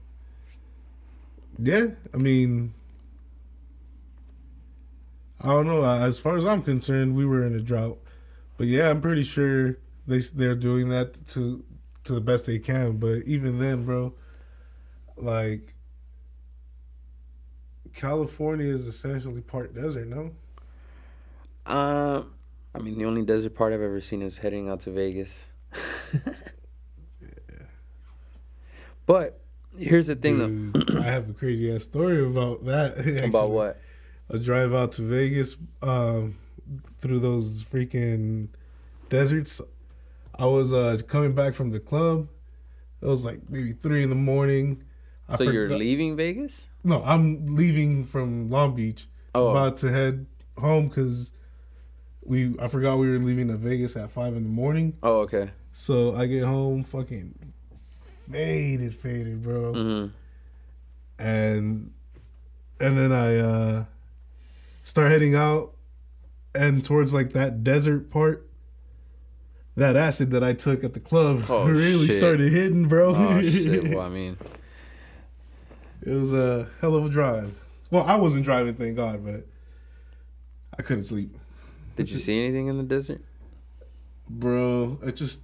[1.59, 2.73] Yeah, I mean,
[5.41, 5.83] I don't know.
[5.83, 7.97] As far as I'm concerned, we were in a drought,
[8.57, 11.63] but yeah, I'm pretty sure they they're doing that to
[12.05, 12.97] to the best they can.
[12.97, 14.13] But even then, bro,
[15.17, 15.73] like
[17.99, 20.07] California is essentially part desert.
[20.07, 20.31] No,
[21.65, 22.23] Uh,
[22.73, 25.47] I mean, the only desert part I've ever seen is heading out to Vegas.
[29.05, 29.41] But
[29.75, 30.99] here's the thing, though.
[30.99, 33.23] I have a crazy ass story about that.
[33.23, 33.81] About what?
[34.29, 36.37] a drive out to Vegas um,
[36.99, 38.49] through those freaking
[39.09, 39.61] deserts.
[40.37, 42.27] I was uh, coming back from the club.
[43.01, 44.83] It was like maybe three in the morning.
[45.29, 46.67] I so you're leaving Vegas?
[46.83, 49.07] No, I'm leaving from Long Beach.
[49.35, 50.25] Oh, About to head
[50.57, 51.33] home because
[52.25, 54.97] we I forgot we were leaving to Vegas at five in the morning.
[55.03, 55.51] oh, okay.
[55.71, 57.53] So I get home fucking
[58.31, 59.73] faded, faded, bro.
[59.73, 60.07] Mm-hmm.
[61.23, 61.91] and
[62.79, 63.85] and then I uh
[64.81, 65.73] start heading out
[66.55, 68.45] and towards like that desert part.
[69.75, 72.15] That acid that I took at the club Oh, really shit.
[72.15, 73.13] started hitting, bro.
[73.15, 73.83] Oh shit!
[73.95, 74.37] Well, I mean,
[76.01, 77.59] it was a hell of a drive.
[77.91, 79.45] Well, I wasn't driving, thank God, but
[80.77, 81.35] I couldn't sleep,
[81.95, 83.21] did you see anything in the desert?
[84.29, 84.99] bro.
[85.05, 85.41] I just,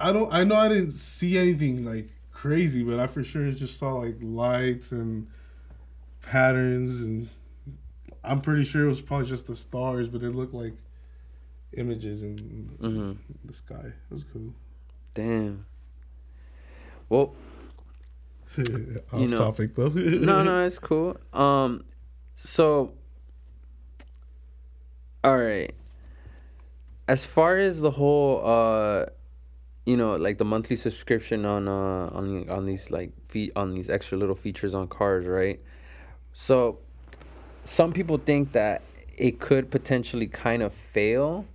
[0.00, 3.78] I don't, I know I didn't see anything like crazy, but I for sure just
[3.78, 5.28] saw like lights and
[6.22, 7.28] patterns, and
[8.24, 10.74] I'm pretty sure it was probably just the stars, but it looked like
[11.76, 12.36] images in
[12.80, 13.12] hmm
[13.44, 13.86] the sky.
[13.86, 14.52] It was cool.
[15.14, 15.64] Damn.
[17.08, 17.34] Well,
[19.12, 19.88] Off You know- topic though.
[19.88, 21.16] no, no, it's cool.
[21.32, 21.84] Um,
[22.34, 22.92] so,
[25.24, 25.74] all right.
[27.08, 29.06] As far as the whole, uh,
[29.84, 33.88] you know, like the monthly subscription on uh on on these like fe- on these
[33.88, 35.60] extra little features on cars, right?
[36.32, 36.78] So,
[37.64, 38.82] some people think that
[39.16, 41.46] it could potentially kind of fail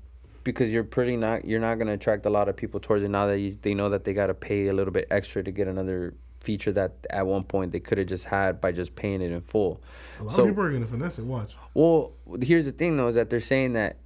[0.43, 3.27] because you're pretty not you're not gonna attract a lot of people towards it now
[3.27, 6.13] that you, they know that they gotta pay a little bit extra to get another
[6.41, 9.41] feature that at one point they could have just had by just paying it in
[9.41, 9.82] full.
[10.19, 11.25] A lot So- of people are gonna finesse it.
[11.25, 11.56] Watch.
[11.73, 13.97] Well, here's the thing though, is that they're saying that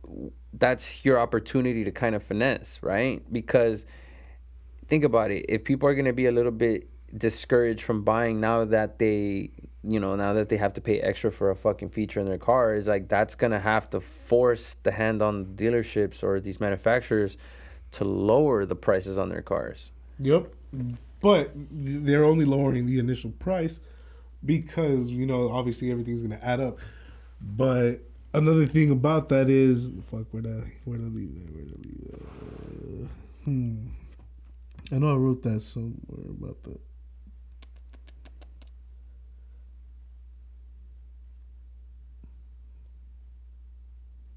[0.54, 3.22] that's your opportunity to kind of finesse, right?
[3.32, 3.86] Because
[4.88, 8.66] think about it, if people are gonna be a little bit discouraged from buying now
[8.66, 9.52] that they
[9.88, 12.40] you know, now that they have to pay extra for a fucking feature in their
[12.40, 17.38] car, is like that's gonna have to force the hand on dealerships or these manufacturers
[17.92, 19.92] to lower the prices on their cars.
[20.18, 20.48] Yep.
[21.26, 23.80] But they're only lowering the initial price
[24.46, 26.78] because, you know, obviously everything's going to add up.
[27.42, 28.02] But
[28.36, 31.52] another thing about that is, fuck, where'd I, where'd I leave that?
[31.52, 32.22] Where'd I leave that?
[32.22, 33.08] Uh,
[33.46, 33.88] hmm.
[34.92, 36.80] I know I wrote that somewhere about that.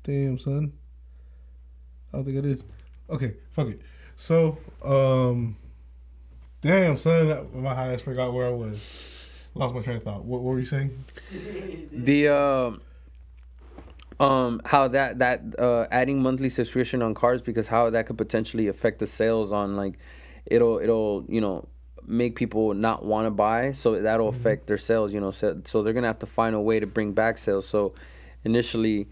[0.05, 0.73] Damn, son.
[2.15, 2.65] I don't think I did.
[3.11, 3.83] Okay, fuck it.
[4.17, 5.55] So, um,
[6.61, 8.81] damn, son, my highest forgot where I was.
[9.55, 10.25] Lost my train of thought.
[10.25, 10.91] What, what were you saying?
[11.93, 12.81] The um
[14.21, 18.69] um how that that uh adding monthly subscription on cars because how that could potentially
[18.69, 19.99] affect the sales on like
[20.47, 21.67] it'll it'll you know
[22.05, 25.83] make people not want to buy so that'll affect their sales you know so, so
[25.83, 27.95] they're gonna have to find a way to bring back sales so
[28.45, 29.09] initially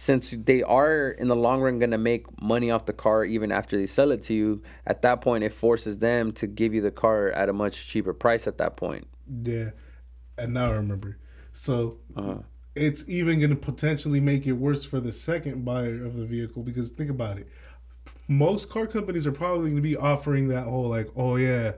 [0.00, 3.50] since they are in the long run going to make money off the car even
[3.50, 6.80] after they sell it to you at that point it forces them to give you
[6.80, 9.08] the car at a much cheaper price at that point
[9.42, 9.70] Yeah,
[10.38, 11.18] and now I remember.
[11.52, 12.42] So uh-huh.
[12.76, 16.62] it's even going to potentially make it worse for the second buyer of the vehicle
[16.62, 17.48] because think about it.
[18.28, 21.72] Most car companies are probably going to be offering that whole like, oh yeah,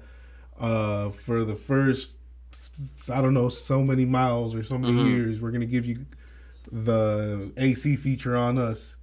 [0.59, 2.19] uh, for the first,
[3.11, 6.05] I don't know, so many miles or so many years, we're going to give you
[6.71, 8.97] the AC feature on us.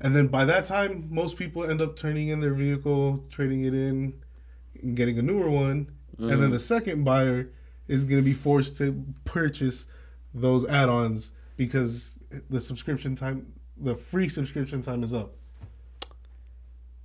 [0.00, 3.74] And then by that time, most people end up turning in their vehicle, trading it
[3.74, 4.14] in,
[4.82, 5.90] and getting a newer one.
[6.18, 6.52] And then mm-hmm.
[6.52, 7.48] the second buyer
[7.88, 9.86] is going to be forced to purchase
[10.34, 12.18] those add-ons because
[12.50, 15.34] the subscription time, the free subscription time is up.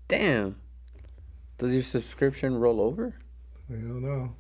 [0.08, 0.56] damn
[1.58, 3.14] does your subscription roll over
[3.72, 4.36] I don't know.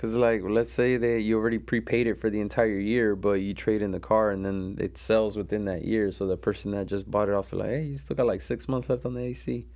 [0.00, 3.52] Cause like let's say that you already prepaid it for the entire year, but you
[3.52, 6.10] trade in the car and then it sells within that year.
[6.10, 8.66] So the person that just bought it off, like, hey, you still got like six
[8.66, 9.66] months left on the AC.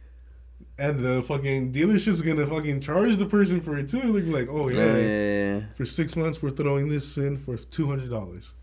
[0.79, 4.01] And the fucking dealership's gonna fucking charge the person for it too.
[4.01, 5.61] They're like, oh Yeah, yeah, yeah, yeah.
[5.75, 8.55] for six months we're throwing this in for two hundred dollars.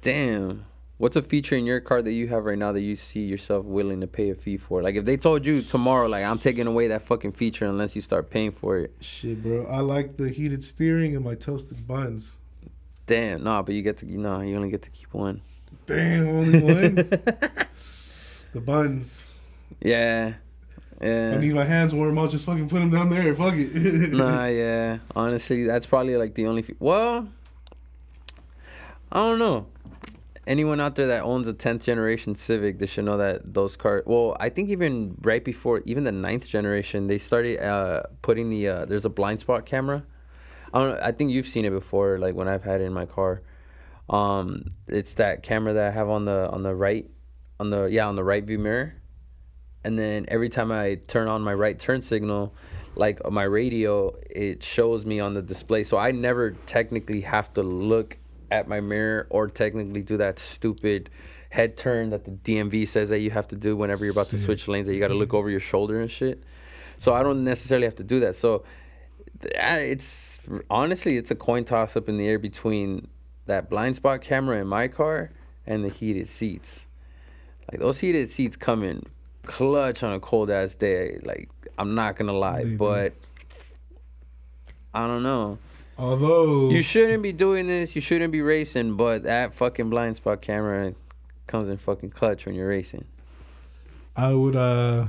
[0.00, 0.64] Damn.
[0.96, 3.64] What's a feature in your car that you have right now that you see yourself
[3.64, 4.80] willing to pay a fee for?
[4.80, 8.00] Like if they told you tomorrow, like I'm taking away that fucking feature unless you
[8.02, 8.94] start paying for it.
[9.00, 9.66] Shit, bro.
[9.66, 12.38] I like the heated steering and my toasted buns.
[13.06, 15.42] Damn, nah, but you get to, no, you only get to keep one.
[15.86, 16.94] Damn, only one.
[18.54, 19.40] the buns.
[19.82, 20.34] Yeah,
[21.02, 21.32] Yeah.
[21.34, 22.16] I need my hands warm.
[22.18, 23.34] I'll just fucking put them down there.
[23.34, 24.12] Fuck it.
[24.14, 24.98] nah, yeah.
[25.14, 26.62] Honestly, that's probably like the only.
[26.62, 27.28] Fe- well,
[29.10, 29.66] I don't know.
[30.46, 34.02] Anyone out there that owns a 10th generation Civic, they should know that those cars.
[34.04, 38.68] Well, I think even right before, even the ninth generation, they started uh, putting the.
[38.68, 40.04] Uh, there's a blind spot camera.
[40.72, 40.90] I don't.
[40.90, 43.42] know, I think you've seen it before, like when I've had it in my car.
[44.10, 47.08] Um, it's that camera that I have on the on the right,
[47.58, 48.94] on the yeah on the right view mirror,
[49.82, 52.54] and then every time I turn on my right turn signal,
[52.96, 55.84] like my radio, it shows me on the display.
[55.84, 58.18] So I never technically have to look
[58.50, 61.10] at my mirror or technically do that stupid
[61.50, 64.38] head turn that the DMV says that you have to do whenever you're about to
[64.38, 64.86] switch lanes.
[64.88, 66.42] That you got to look over your shoulder and shit.
[66.98, 68.34] So I don't necessarily have to do that.
[68.36, 68.64] So
[69.42, 73.08] it's honestly it's a coin toss up in the air between
[73.46, 75.30] that blind spot camera in my car
[75.66, 76.86] and the heated seats.
[77.70, 79.02] Like those heated seats come in
[79.46, 81.18] clutch on a cold ass day.
[81.22, 82.78] Like I'm not gonna lie, They do.
[82.78, 83.12] but
[84.92, 85.58] I don't know.
[85.96, 87.94] Although You shouldn't be doing this.
[87.94, 90.94] You shouldn't be racing, but that fucking blind spot camera
[91.46, 93.04] comes in fucking clutch when you're racing.
[94.16, 95.08] I would uh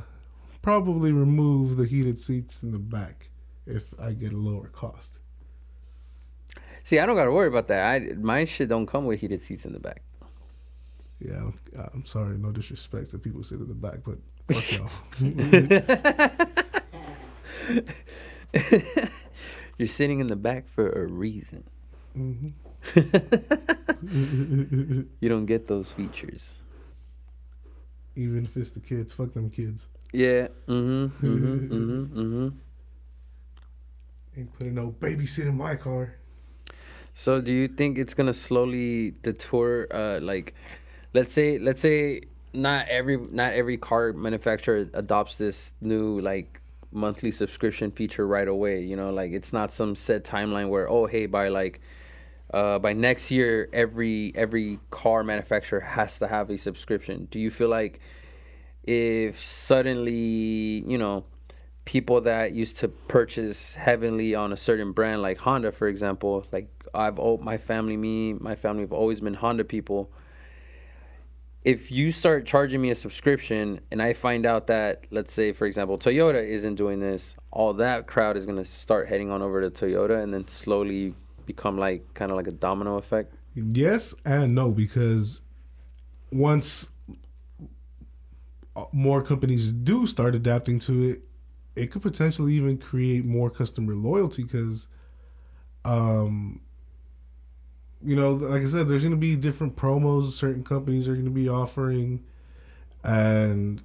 [0.61, 3.29] probably remove the heated seats in the back
[3.65, 5.19] if I get a lower cost.
[6.83, 7.83] See, I don't gotta worry about that.
[7.83, 10.01] I my shit don't come with heated seats in the back.
[11.19, 11.53] Yeah, I'm,
[11.93, 14.17] I'm sorry, no disrespect to people sit in the back, but
[14.47, 14.91] fuck y'all.
[19.77, 21.63] You're sitting in the back for a reason.
[22.15, 22.53] Mhm.
[25.19, 26.61] You don't get those features.
[28.15, 29.89] Even if it's the kids, fuck them kids.
[30.13, 30.47] Yeah.
[30.67, 31.25] Mm-hmm.
[31.25, 31.73] Mm-hmm.
[31.73, 32.19] mm-hmm.
[32.19, 32.47] Mm-hmm.
[34.37, 36.15] Ain't putting no babysit in my car.
[37.13, 40.53] So do you think it's gonna slowly detour uh like
[41.13, 42.21] let's say let's say
[42.53, 46.61] not every not every car manufacturer adopts this new like
[46.95, 48.81] monthly subscription feature right away.
[48.81, 51.81] You know, like it's not some set timeline where oh hey by like
[52.53, 57.27] uh, by next year every every car manufacturer has to have a subscription.
[57.29, 57.99] Do you feel like
[58.83, 61.25] if suddenly you know
[61.85, 66.67] people that used to purchase heavily on a certain brand like Honda for example like
[66.93, 70.11] I've oh, my family me my family have always been Honda people
[71.65, 75.65] if you start charging me a subscription and I find out that, let's say, for
[75.65, 79.67] example, Toyota isn't doing this, all that crowd is going to start heading on over
[79.67, 81.15] to Toyota and then slowly
[81.47, 83.33] become like kind of like a domino effect?
[83.55, 85.41] Yes and no, because
[86.31, 86.91] once
[88.91, 91.21] more companies do start adapting to it,
[91.75, 94.87] it could potentially even create more customer loyalty because
[95.83, 96.61] um,
[98.05, 101.25] you know, like I said, there's going to be different promos certain companies are going
[101.25, 102.23] to be offering,
[103.03, 103.81] and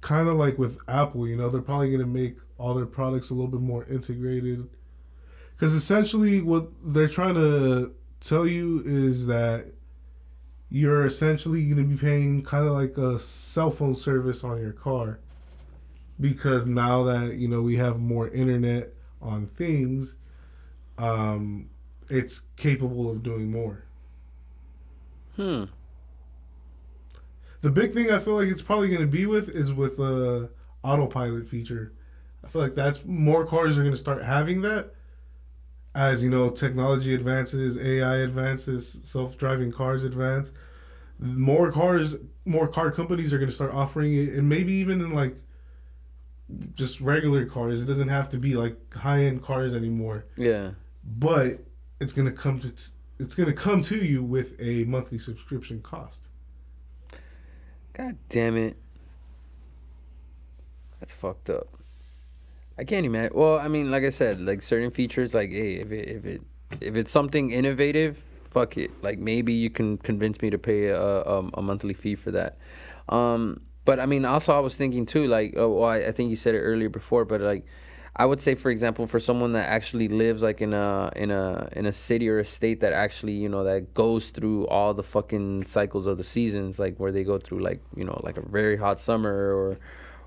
[0.00, 3.30] kind of like with Apple, you know, they're probably going to make all their products
[3.30, 4.68] a little bit more integrated.
[5.54, 9.66] Because essentially, what they're trying to tell you is that
[10.68, 14.72] you're essentially going to be paying kind of like a cell phone service on your
[14.72, 15.18] car.
[16.20, 20.16] Because now that, you know, we have more internet on things,
[20.98, 21.68] um,
[22.08, 23.84] it's capable of doing more.
[25.36, 25.64] Hmm.
[27.60, 30.50] The big thing I feel like it's probably going to be with is with a
[30.82, 31.92] autopilot feature.
[32.44, 34.94] I feel like that's more cars are going to start having that
[35.96, 40.52] as you know technology advances, AI advances, self-driving cars advance.
[41.18, 45.12] More cars, more car companies are going to start offering it, and maybe even in
[45.12, 45.36] like
[46.74, 47.82] just regular cars.
[47.82, 50.26] It doesn't have to be like high-end cars anymore.
[50.36, 50.72] Yeah.
[51.02, 51.60] But
[52.00, 52.72] it's gonna come to
[53.18, 56.28] it's gonna come to you with a monthly subscription cost.
[57.94, 58.76] God damn it.
[61.00, 61.68] That's fucked up.
[62.78, 63.32] I can't imagine.
[63.34, 66.42] Well, I mean, like I said, like certain features, like hey, if it if it
[66.80, 68.90] if it's something innovative, fuck it.
[69.02, 72.58] Like maybe you can convince me to pay a a, a monthly fee for that.
[73.08, 76.28] Um, but I mean, also I was thinking too, like, oh, well, I, I think
[76.28, 77.64] you said it earlier before, but like
[78.18, 81.68] I would say, for example, for someone that actually lives like in a in a
[81.72, 85.02] in a city or a state that actually you know that goes through all the
[85.02, 88.48] fucking cycles of the seasons, like where they go through like you know like a
[88.48, 89.78] very hot summer or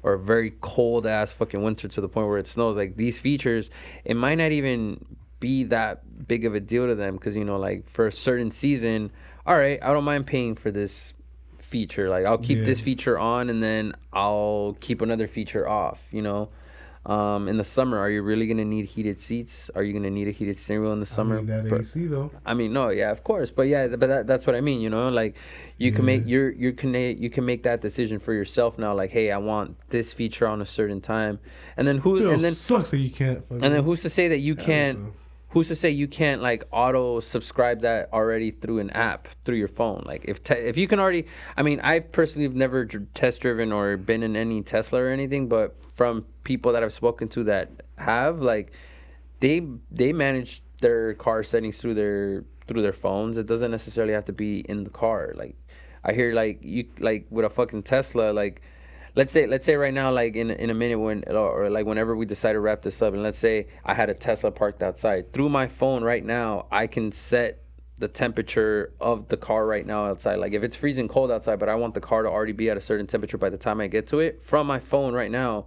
[0.03, 2.77] or a very cold ass fucking winter to the point where it snows.
[2.77, 3.71] Like these features,
[4.05, 5.03] it might not even
[5.39, 8.51] be that big of a deal to them because you know like for a certain
[8.51, 9.11] season,
[9.47, 11.15] all right, I don't mind paying for this
[11.57, 12.07] feature.
[12.07, 12.65] Like I'll keep Yeah.
[12.65, 16.07] this feature on and then I'll keep another feature off.
[16.11, 16.49] You know.
[17.05, 19.71] Um, in the summer, are you really gonna need heated seats?
[19.73, 21.35] Are you gonna need a heated steering wheel in the summer?
[21.37, 22.29] I mean, that AC though.
[22.45, 24.81] I mean, no, yeah, of course, but yeah, but that, that's what I mean.
[24.81, 25.35] You know, like
[25.77, 26.27] you can make Yeah.
[26.27, 28.93] your you can you can make that decision for yourself now.
[28.93, 31.39] Like, hey, I want this feature on a certain time,
[31.77, 33.43] and then who Still and then sucks that you can't.
[33.49, 35.13] And then who's to say that you can't?
[35.51, 39.67] Who's to say you can't like auto subscribe that already through an app through your
[39.67, 40.03] phone?
[40.05, 41.25] Like if te- if you can already,
[41.57, 45.47] I mean, I personally have never test driven or been in any Tesla or anything,
[45.47, 48.71] but from people that I've spoken to that have, like,
[49.39, 53.37] they they manage their car settings through their through their phones.
[53.37, 55.33] It doesn't necessarily have to be in the car.
[55.35, 55.55] Like,
[56.03, 58.61] I hear like you like with a fucking Tesla, like
[59.19, 62.15] let's say let's say right now like in in a minute when or, like whenever
[62.15, 65.33] we decide to wrap this up and let's say I had a Tesla parked outside
[65.33, 67.61] through my phone right now I can set
[67.97, 70.35] the temperature of the car right now outside.
[70.35, 72.77] Like if it's freezing cold outside but I want the car to already be at
[72.77, 75.65] a certain temperature by the time I get to it from my phone right now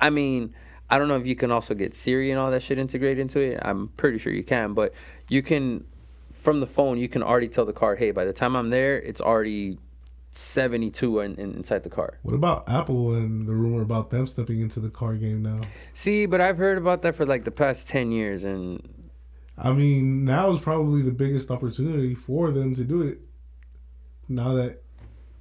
[0.00, 0.54] I mean
[0.88, 3.40] I don't know if you can also get Siri and all that shit integrated into
[3.40, 3.58] it.
[3.60, 4.94] I'm pretty sure you can but
[5.28, 5.84] you can
[6.32, 8.96] from the phone you can already tell the car hey by the time I'm there
[8.98, 9.76] it's already
[10.36, 14.60] 72 in, in, inside the car What about Apple and the rumor about them stepping
[14.60, 15.60] into the car game now?
[15.92, 18.82] See, but I've heard about that for like the past 10 years and
[19.56, 23.20] I mean, now is probably the biggest opportunity for them to do it.
[24.28, 24.82] Now that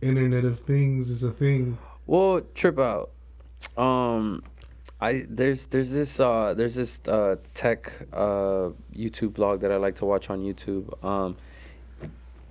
[0.02, 1.78] Internet of Things is a thing.
[2.06, 3.10] well, trip out.
[3.78, 4.44] Um
[5.02, 9.96] I there's there's this uh there's this uh tech uh YouTube vlog that I like
[9.96, 11.04] to watch on YouTube.
[11.04, 11.38] Um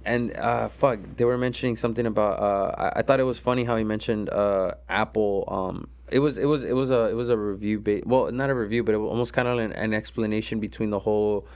[0.04, 3.64] and uh fuck, they were mentioning something about uh I, I thought it was funny
[3.64, 7.28] how he mentioned uh Apple um it was it was it was a it was
[7.28, 9.94] a review ba- well not a review but it was almost kind of an, an
[9.94, 11.46] explanation between the whole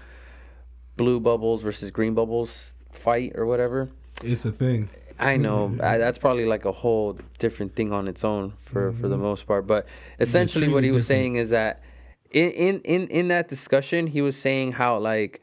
[0.96, 3.88] blue bubbles versus green bubbles fight or whatever.
[4.24, 4.88] It's a thing.
[5.18, 9.08] I know I, that's probably like a whole different thing on its own for for
[9.08, 9.66] the most part.
[9.66, 9.86] But
[10.18, 11.20] essentially, what he was different.
[11.20, 11.82] saying is that
[12.30, 15.40] in in in in that discussion, he was saying how like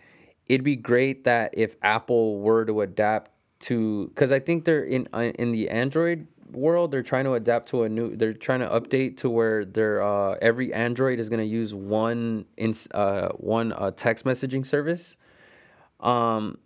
[0.47, 3.31] it'd be great that if Apple were to adapt
[3.61, 7.69] to because I think they're in uh, in the Android world, they're trying to adapt
[7.69, 8.15] to a new.
[8.15, 12.73] They're trying to update to where their uh, every Android is gonna use one in
[12.93, 15.17] uh, one uh, text messaging service.
[15.99, 16.57] Um,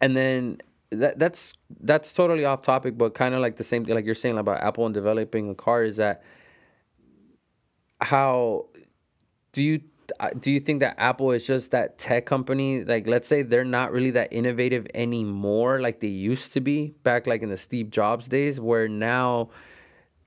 [0.00, 0.58] and then
[0.90, 4.14] that that's that's totally off topic, but kind of like the same thing, like you're
[4.14, 6.22] saying about Apple and developing a car is that
[8.00, 8.66] how
[9.52, 9.80] do you
[10.38, 12.84] do you think that Apple is just that tech company?
[12.84, 17.26] Like, let's say they're not really that innovative anymore, like they used to be back,
[17.26, 19.50] like in the Steve Jobs days, where now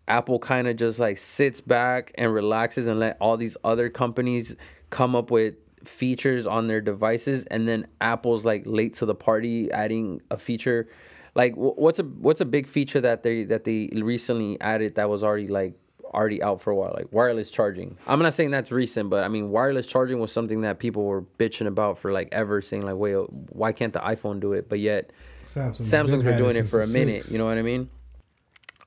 [0.07, 4.55] Apple kind of just like sits back and relaxes and let all these other companies
[4.89, 9.71] come up with features on their devices, and then Apple's like late to the party,
[9.71, 10.87] adding a feature.
[11.35, 15.23] Like, what's a what's a big feature that they that they recently added that was
[15.23, 15.75] already like
[16.13, 17.97] already out for a while, like wireless charging.
[18.07, 21.21] I'm not saying that's recent, but I mean wireless charging was something that people were
[21.21, 23.15] bitching about for like ever, saying like, wait,
[23.51, 24.69] why can't the iPhone do it?
[24.69, 25.11] But yet
[25.43, 27.23] Samsung Samsung's been doing it for a minute.
[27.23, 27.31] Six.
[27.31, 27.89] You know what I mean?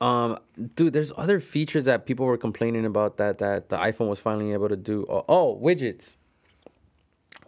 [0.01, 0.37] Um,
[0.75, 4.51] dude, there's other features that people were complaining about that that the iPhone was finally
[4.51, 5.05] able to do.
[5.09, 6.17] Oh, oh widgets.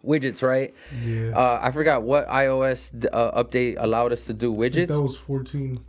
[0.05, 0.73] Widgets, right?
[1.03, 1.32] Yeah.
[1.32, 4.88] Uh, I forgot what iOS uh, update allowed us to do widgets.
[4.88, 5.84] that was 14.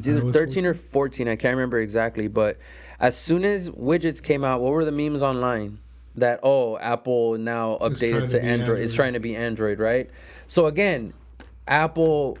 [0.00, 1.28] It's either 13 or 14.
[1.28, 2.28] I can't remember exactly.
[2.28, 2.58] But
[2.98, 5.78] as soon as widgets came out, what were the memes online?
[6.16, 8.60] That, oh, Apple now updated to, to Android.
[8.60, 8.78] Android.
[8.80, 10.10] It's trying to be Android, right?
[10.46, 11.12] So again,
[11.68, 12.38] Apple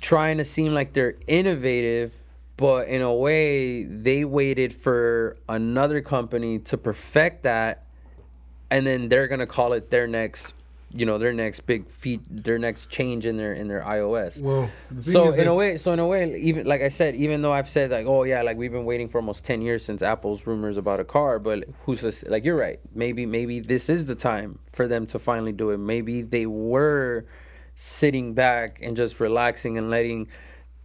[0.00, 2.12] trying to seem like they're innovative,
[2.56, 7.84] but in a way, they waited for another company to perfect that.
[8.70, 10.59] And then they're going to call it their next
[10.92, 14.68] you know their next big feat their next change in their in their ios well
[15.00, 17.68] so in a way so in a way even like i said even though i've
[17.68, 20.76] said like oh yeah like we've been waiting for almost 10 years since apple's rumors
[20.76, 24.58] about a car but who's this like you're right maybe maybe this is the time
[24.72, 27.24] for them to finally do it maybe they were
[27.74, 30.28] sitting back and just relaxing and letting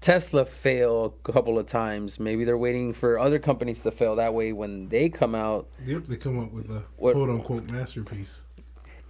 [0.01, 2.19] Tesla fail a couple of times.
[2.19, 4.15] Maybe they're waiting for other companies to fail.
[4.17, 7.71] That way, when they come out, yep, they come up with a what, quote unquote
[7.71, 8.41] masterpiece.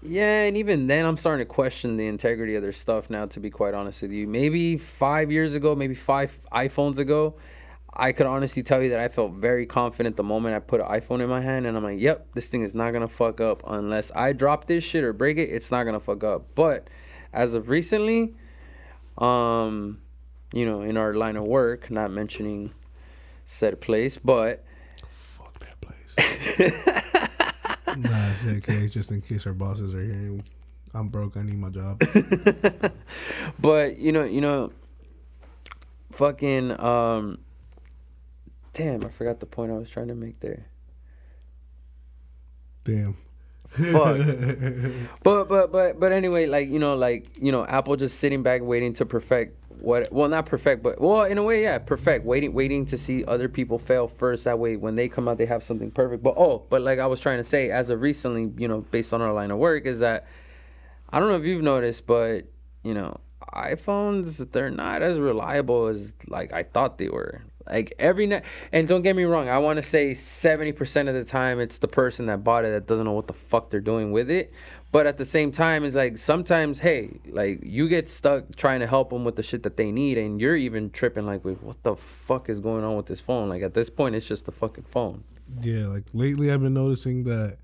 [0.07, 3.25] Yeah, and even then, I'm starting to question the integrity of their stuff now.
[3.25, 7.35] To be quite honest with you, maybe five years ago, maybe five iPhones ago,
[7.91, 10.87] I could honestly tell you that I felt very confident the moment I put an
[10.87, 13.63] iPhone in my hand, and I'm like, "Yep, this thing is not gonna fuck up
[13.65, 15.49] unless I drop this shit or break it.
[15.49, 16.87] It's not gonna fuck up." But
[17.33, 18.35] as of recently,
[19.17, 20.01] um,
[20.53, 22.73] you know, in our line of work, not mentioning
[23.45, 24.63] said place, but
[25.07, 27.01] fuck that place.
[27.97, 30.43] nah, shit, okay, just in case our bosses are hearing.
[30.93, 31.35] I'm broke.
[31.35, 32.01] I need my job.
[33.59, 34.71] but you know, you know,
[36.11, 36.79] fucking.
[36.79, 37.39] Um,
[38.71, 40.67] damn, I forgot the point I was trying to make there.
[42.85, 43.17] Damn.
[43.71, 44.17] Fuck.
[45.23, 48.61] but but but but anyway, like you know, like you know, Apple just sitting back
[48.61, 52.25] waiting to perfect what well not perfect but well in a way yeah perfect.
[52.25, 54.43] Waiting waiting to see other people fail first.
[54.43, 56.23] That way when they come out they have something perfect.
[56.23, 59.13] But oh but like i was trying to say as of recently you know based
[59.13, 60.27] on our line of work is that
[61.09, 62.45] i don't know if you've noticed but
[62.83, 63.19] you know
[63.53, 67.43] iphones they're not as reliable as like i thought they were.
[67.67, 71.23] Like every night and don't get me wrong i want to say 70% of the
[71.23, 74.11] time it's the person that bought it that doesn't know what the fuck they're doing
[74.11, 74.53] with it
[74.95, 78.87] but at the same time, it's like sometimes, hey, like you get stuck trying to
[78.87, 81.83] help them with the shit that they need, and you're even tripping like, wait, what
[81.83, 83.49] the fuck is going on with this phone?
[83.49, 85.25] Like at this point, it's just a fucking phone.
[85.59, 87.57] Yeah, like lately, I've been noticing that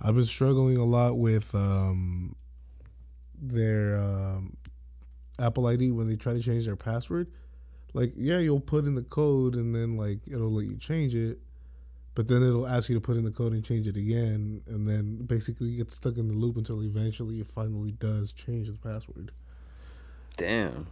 [0.00, 2.36] I've been struggling a lot with um,
[3.34, 4.56] their um,
[5.40, 7.26] Apple ID when they try to change their password.
[7.92, 11.40] Like, yeah, you'll put in the code, and then like it'll let you change it
[12.18, 14.88] but then it'll ask you to put in the code and change it again, and
[14.88, 18.72] then basically you get stuck in the loop until eventually it finally does change the
[18.72, 19.30] password.
[20.36, 20.88] Damn.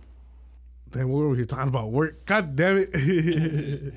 [0.89, 2.25] Damn, we're over here talking about work.
[2.27, 3.95] God damn it.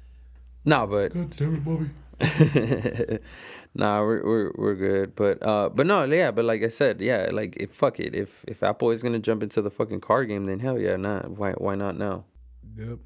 [0.64, 1.12] no, but.
[1.12, 1.90] God damn it, Bobby.
[3.74, 7.30] nah, we're, we're we're good, but uh, but no, yeah, but like I said, yeah,
[7.32, 10.46] like if fuck it, if if Apple is gonna jump into the fucking car game,
[10.46, 12.26] then hell yeah, nah, why why not now?
[12.76, 13.00] Yep.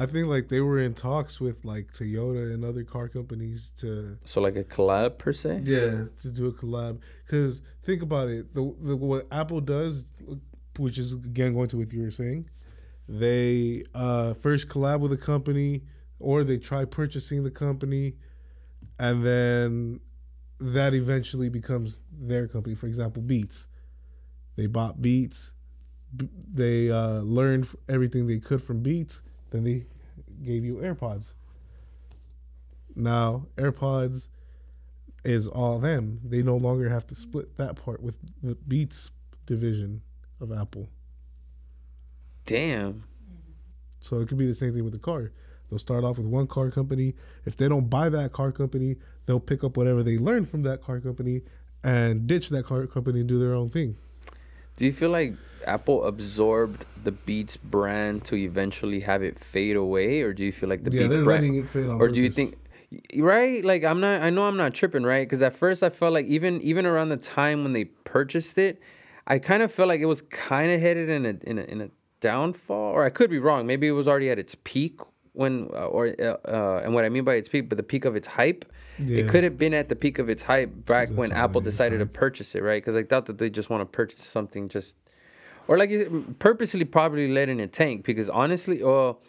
[0.00, 4.16] I think like they were in talks with like Toyota and other car companies to
[4.24, 5.60] so like a collab per se.
[5.64, 7.00] Yeah, to do a collab.
[7.26, 10.06] Because think about it, the, the what Apple does,
[10.78, 12.48] which is again going to what you were saying,
[13.10, 15.82] they uh, first collab with a company
[16.18, 18.14] or they try purchasing the company,
[18.98, 20.00] and then
[20.60, 22.74] that eventually becomes their company.
[22.74, 23.68] For example, Beats.
[24.56, 25.52] They bought Beats.
[26.52, 29.20] They uh, learned everything they could from Beats
[29.50, 29.84] then they
[30.44, 31.34] gave you AirPods.
[32.96, 34.28] Now, AirPods
[35.24, 36.20] is all them.
[36.24, 39.10] They no longer have to split that part with the Beats
[39.46, 40.02] division
[40.40, 40.88] of Apple.
[42.44, 43.04] Damn.
[44.00, 45.32] So it could be the same thing with the car.
[45.68, 47.14] They'll start off with one car company.
[47.44, 48.96] If they don't buy that car company,
[49.26, 51.42] they'll pick up whatever they learned from that car company
[51.84, 53.96] and ditch that car company and do their own thing.
[54.80, 55.34] Do you feel like
[55.66, 60.70] Apple absorbed the Beats brand to eventually have it fade away, or do you feel
[60.70, 62.56] like the yeah, Beats they're brand, letting it fade on or do you think,
[63.18, 63.62] right?
[63.62, 65.28] Like I'm not, I know I'm not tripping, right?
[65.28, 68.80] Because at first I felt like even even around the time when they purchased it,
[69.26, 71.80] I kind of felt like it was kind of headed in a in a in
[71.82, 73.66] a downfall, or I could be wrong.
[73.66, 74.98] Maybe it was already at its peak
[75.34, 78.06] when, uh, or uh, uh, and what I mean by its peak, but the peak
[78.06, 78.64] of its hype.
[79.08, 81.98] It could have been at the peak of its hype back That's when Apple decided
[81.98, 82.82] to purchase it, right?
[82.82, 84.96] Because I thought that they just want to purchase something just,
[85.68, 85.90] or like
[86.38, 88.04] purposely probably letting it tank.
[88.04, 89.20] Because honestly, well,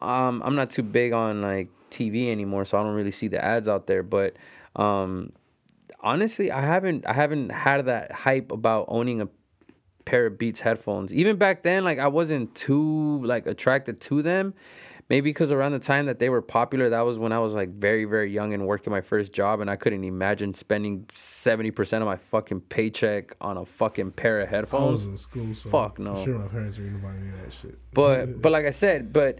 [0.00, 3.44] um, I'm not too big on like TV anymore, so I don't really see the
[3.44, 4.02] ads out there.
[4.02, 4.36] But
[4.76, 5.32] um,
[6.00, 9.28] honestly, I haven't I haven't had that hype about owning a
[10.04, 11.12] pair of Beats headphones.
[11.12, 14.54] Even back then, like I wasn't too like attracted to them.
[15.08, 17.70] Maybe because around the time that they were popular, that was when I was like
[17.70, 22.02] very, very young and working my first job, and I couldn't imagine spending seventy percent
[22.02, 24.84] of my fucking paycheck on a fucking pair of headphones.
[24.84, 26.14] I was in school, so Fuck no.
[26.22, 27.78] Sure, my parents were gonna buy me that shit.
[27.94, 29.38] But but like I said, but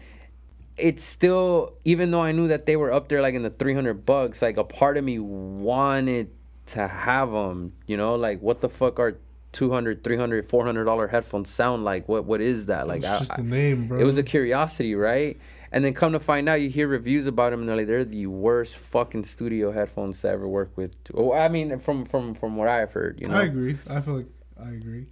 [0.78, 4.06] it's still even though I knew that they were up there like in the 300
[4.06, 6.30] bucks, like a part of me wanted
[6.66, 9.18] to have them, you know, like what the fuck are
[9.52, 12.08] 200, 300, 400 dollar headphones sound like?
[12.08, 12.86] What what is that?
[12.88, 14.00] Like it's I- just name, bro.
[14.00, 15.38] it was a curiosity, right?
[15.70, 18.04] And then come to find out, you hear reviews about them, and they're like, they're
[18.04, 20.94] the worst fucking studio headphones to ever work with.
[21.14, 23.36] Oh, I mean, from from from what I've heard, you know.
[23.36, 23.78] I agree.
[23.88, 25.06] I feel like I agree.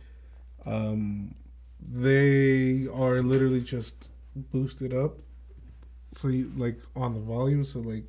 [0.65, 1.35] Um,
[1.81, 5.19] they are literally just boosted up,
[6.11, 8.05] so you like on the volume, so like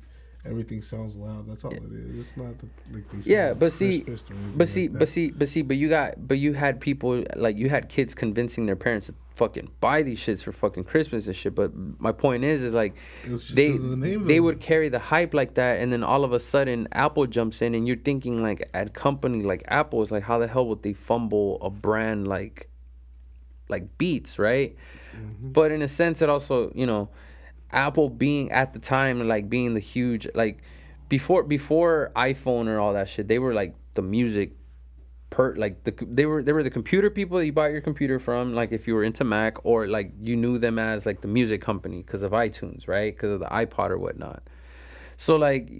[0.48, 1.46] everything sounds loud.
[1.48, 2.18] That's all it is.
[2.18, 5.08] It's not that, like they Yeah, but see, crispest or anything but see, like but
[5.08, 8.66] see, but see, but you got, but you had people like you had kids convincing
[8.66, 11.54] their parents to fucking buy these shits for fucking Christmas and shit.
[11.54, 12.94] But my point is, is like
[13.24, 16.02] It was just they the name they would carry the hype like that, and then
[16.02, 20.02] all of a sudden Apple jumps in, and you're thinking like at company like Apple
[20.02, 22.68] is like, how the hell would they fumble a brand like
[23.68, 24.76] like Beats, right?
[25.14, 25.52] Mm-hmm.
[25.52, 27.08] But in a sense, it also you know,
[27.72, 30.62] Apple being at the time like being the huge like
[31.08, 34.52] before before iPhone or all that shit, they were like the music
[35.30, 38.18] per like the they were they were the computer people that you bought your computer
[38.18, 41.28] from like if you were into Mac or like you knew them as like the
[41.28, 43.14] music company because of iTunes right?
[43.14, 44.42] Because of the iPod or whatnot.
[45.16, 45.70] So like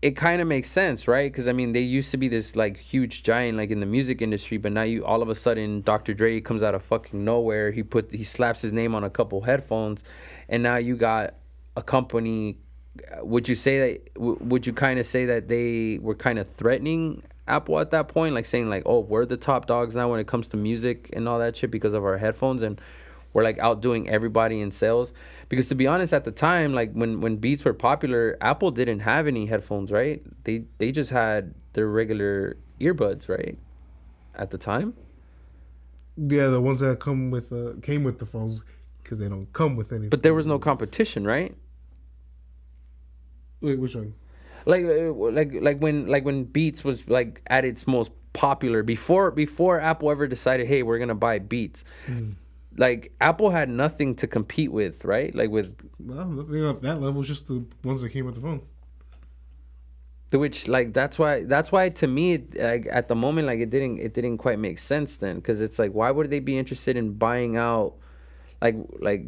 [0.00, 1.30] it kind of makes sense right?
[1.30, 4.22] Because I mean they used to be this like huge giant like in the music
[4.22, 6.14] industry but now you all of a sudden Dr.
[6.14, 7.72] Dre comes out of fucking nowhere.
[7.72, 10.04] He put he slaps his name on a couple headphones
[10.48, 11.34] and now you got
[11.76, 12.58] a company
[13.12, 16.48] uh, would you say that would you kind of say that they were kind of
[16.52, 18.34] threatening apple at that point?
[18.34, 21.28] Like saying like oh we're the top dogs now when it comes to music and
[21.28, 22.80] all that shit because of our headphones and
[23.32, 25.12] we're like outdoing everybody in sales
[25.48, 29.00] because to be honest at the time like when when beats were popular apple didn't
[29.00, 30.22] have any headphones right?
[30.44, 33.58] They they just had their regular earbuds right?
[34.34, 34.94] At the time?
[36.16, 38.62] Yeah, the ones that come with uh, came with the phones
[39.02, 40.10] because they don't come with anything.
[40.10, 41.54] but there was no competition right?
[43.60, 44.14] Wait, which one?
[44.66, 49.30] like uh, like like when like when beats was like at its most popular before
[49.30, 51.84] before apple ever decided hey we're gonna buy beats
[52.76, 57.20] like apple had nothing to compete with right like with No, nothing at that level.
[57.20, 58.62] It's just the ones that came with the phone.
[60.30, 63.60] the which like that's why that's why to me it, like at the moment like
[63.60, 66.58] it didn't it didn't quite make sense then because it's like why would they be
[66.58, 67.94] interested in buying out
[68.60, 69.24] like like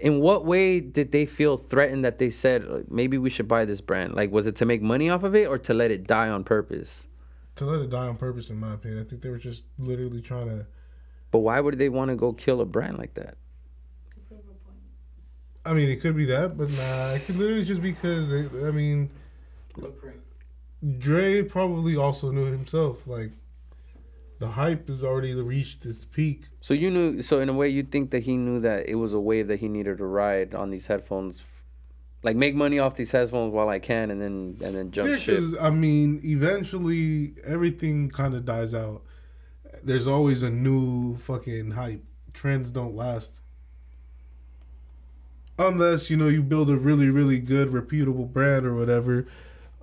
[0.00, 3.64] in what way did they feel threatened that they said like, maybe we should buy
[3.64, 6.06] this brand like was it to make money off of it or to let it
[6.06, 7.08] die on purpose
[7.56, 9.00] To let it die on purpose, in my opinion.
[9.02, 10.66] I think they were just literally trying to.
[11.30, 13.36] But why would they want to go kill a brand like that
[14.14, 14.78] To prove a point.
[15.64, 18.48] I mean, it could be that, but nah, it could literally just because they.
[18.66, 19.10] I mean.
[20.98, 23.06] Dre probably also knew himself.
[23.06, 23.32] Like,
[24.38, 26.46] the hype has already reached its peak.
[26.60, 27.22] So you knew.
[27.22, 29.58] So in a way, you think that he knew that it was a wave that
[29.60, 31.42] he needed to ride on these headphones,
[32.22, 35.40] like make money off these headphones while I can, and then and then jump Yeah,
[35.60, 39.02] I mean, eventually everything kind of dies out.
[39.84, 42.02] There's always a new fucking hype.
[42.32, 43.40] Trends don't last.
[45.58, 49.26] Unless, you know, you build a really, really good, reputable brand or whatever.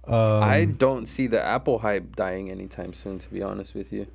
[0.08, 3.20] Um, I don't see the Apple hype dying anytime soon.
[3.20, 4.08] To be honest with you,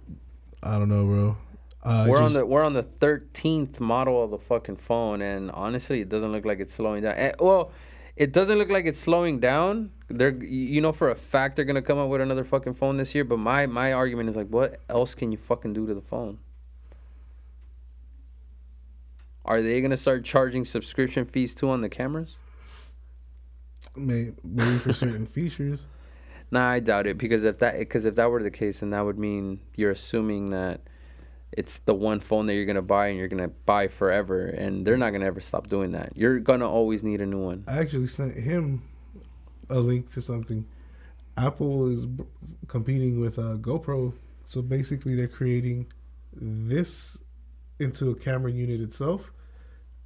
[0.63, 1.37] I don't know, bro.
[1.83, 5.51] Uh, we're just- on the we're on the thirteenth model of the fucking phone, and
[5.51, 7.15] honestly, it doesn't look like it's slowing down.
[7.17, 7.73] Eh, well,
[8.21, 9.93] it doesn't look like it's slowing down.
[10.09, 13.15] They're you know for a fact they're gonna come up with another fucking phone this
[13.15, 13.25] year.
[13.25, 16.39] But my my argument is like, what else can you fucking do to the phone?
[19.47, 22.37] Are they gonna start charging subscription fees too on the cameras?
[23.97, 25.87] May, maybe for certain features.
[26.51, 29.01] Nah, I doubt it because if that because if that were the case, then that
[29.01, 30.83] would mean you're assuming that
[31.53, 34.97] it's the one phone that you're gonna buy and you're gonna buy forever, and they're
[34.97, 36.17] not gonna ever stop doing that.
[36.17, 37.65] You're gonna always need a new one.
[37.67, 38.83] I actually sent him
[39.69, 40.67] a link to something.
[41.37, 42.25] Apple is b-
[42.69, 45.87] competing with uh, GoPro, so basically they're creating
[46.33, 47.19] this
[47.79, 49.33] into a camera unit itself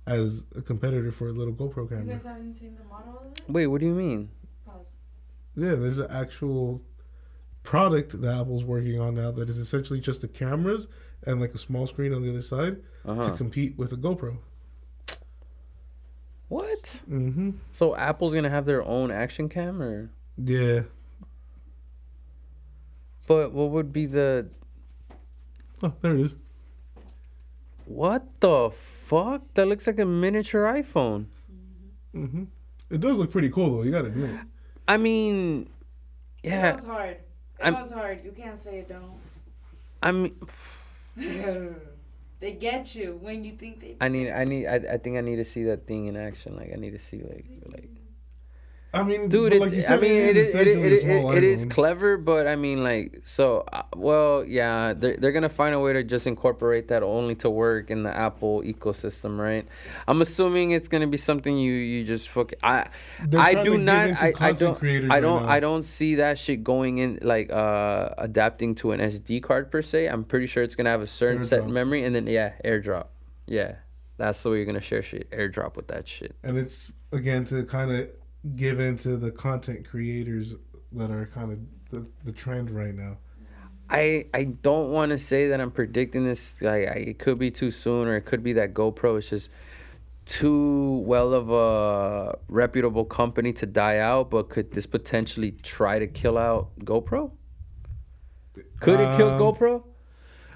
[0.06, 3.32] as a competitor for a little GoPro camera You guys haven't seen the model of
[3.32, 3.40] it?
[3.48, 4.30] Wait, what do you mean?
[4.64, 4.94] Pause.
[5.56, 6.82] Yeah, there's an actual
[7.62, 10.86] product that Apple's working on now that is essentially just the cameras
[11.26, 14.36] and like a small screen on the other side Uh to compete with a GoPro.
[16.48, 17.00] What?
[17.10, 17.50] Mm-hmm.
[17.72, 20.82] So Apple's gonna have their own action cam, or Yeah.
[23.26, 24.46] but what would be the
[25.82, 26.36] Oh, there it is.
[27.86, 29.42] what the fuck?
[29.54, 31.26] That looks like a miniature iPhone.
[32.14, 32.44] Mm-hmm.
[32.90, 33.82] It does look pretty cool though.
[33.82, 34.36] You gotta admit.
[34.86, 35.68] I mean,
[36.42, 36.70] yeah.
[36.70, 37.10] It was hard.
[37.16, 37.22] It
[37.62, 38.24] I'm- goes hard.
[38.24, 39.18] You can't say it don't.
[40.02, 40.36] I mean,
[42.40, 43.96] they get you when you think they.
[44.00, 46.56] I need, I need, I, I think I need to see that thing in action.
[46.56, 47.90] Like, I need to see, like, like,
[48.94, 49.50] I mean, dude.
[49.50, 51.42] but It, like you I mean, it is, it, is- it, a is- small it
[51.44, 55.80] is clever, but I mean, like, so, uh, well, yeah, they're they're gonna find a
[55.80, 59.66] way to just incorporate that only to work in the Apple ecosystem, right?
[60.06, 62.52] I'm assuming it's gonna be something you you just fuck.
[62.62, 62.86] I
[63.36, 64.22] I do not.
[64.22, 64.82] I, I don't.
[65.10, 65.42] I don't.
[65.44, 65.48] now.
[65.48, 69.82] I don't see that shit going in like uh adapting to an SD card per
[69.82, 70.06] se.
[70.06, 71.70] I'm pretty sure it's gonna have a certain set AirDrop.
[71.70, 73.06] memory, and then yeah, AirDrop.
[73.46, 73.76] Yeah,
[74.16, 75.30] that's the way you're gonna share shit.
[75.30, 76.34] AirDrop with that shit.
[76.42, 78.08] and it's again to kind of
[78.56, 80.54] give to the content creators
[80.92, 81.58] that are kind of
[81.90, 83.18] the, the trend right now.
[83.90, 86.60] I I don't want to say that I'm predicting this.
[86.62, 89.50] Like I, it could be too soon, or it could be that GoPro is just
[90.24, 94.30] too well of a reputable company to die out.
[94.30, 97.32] But could this potentially try to kill out GoPro?
[98.80, 99.84] Could it kill Um, GoPro?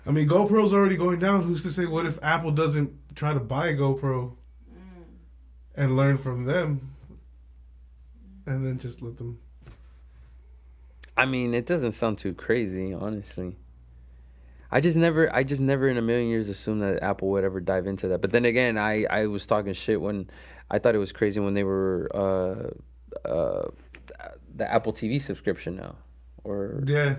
[0.06, 1.42] I mean, GoPro's already going down.
[1.42, 4.36] Who's to say what if Apple doesn't try to buy GoPro
[5.76, 6.94] and learn from them,
[8.48, 9.38] and then just let them?
[11.16, 13.56] I mean, it doesn't sound too crazy, honestly.
[14.70, 17.60] I just never, I just never in a million years assumed that Apple would ever
[17.60, 18.20] dive into that.
[18.20, 20.30] But then again, I, I was talking shit when
[20.70, 23.68] I thought it was crazy when they were, uh, uh,
[24.54, 25.96] the Apple TV subscription now,
[26.44, 27.16] or Yeah,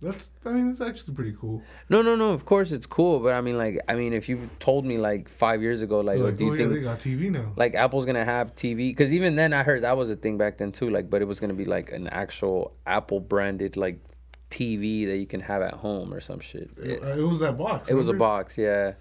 [0.00, 0.30] that's.
[0.44, 1.62] I mean, it's actually pretty cool.
[1.88, 2.30] no, no, no.
[2.30, 5.28] Of course, it's cool, but I mean, like, I mean, if you told me like
[5.28, 7.52] five years ago, like, oh, Like, do you oh, think yeah, they got TV now?
[7.56, 10.58] like Apple's gonna have TV because even then I heard that was a thing back
[10.58, 10.90] then too.
[10.90, 13.98] Like, but it was gonna be like an actual Apple branded like
[14.50, 16.70] TV that you can have at home or some shit.
[16.78, 17.88] It, It, it was that box.
[17.88, 18.92] it was a box, yeah.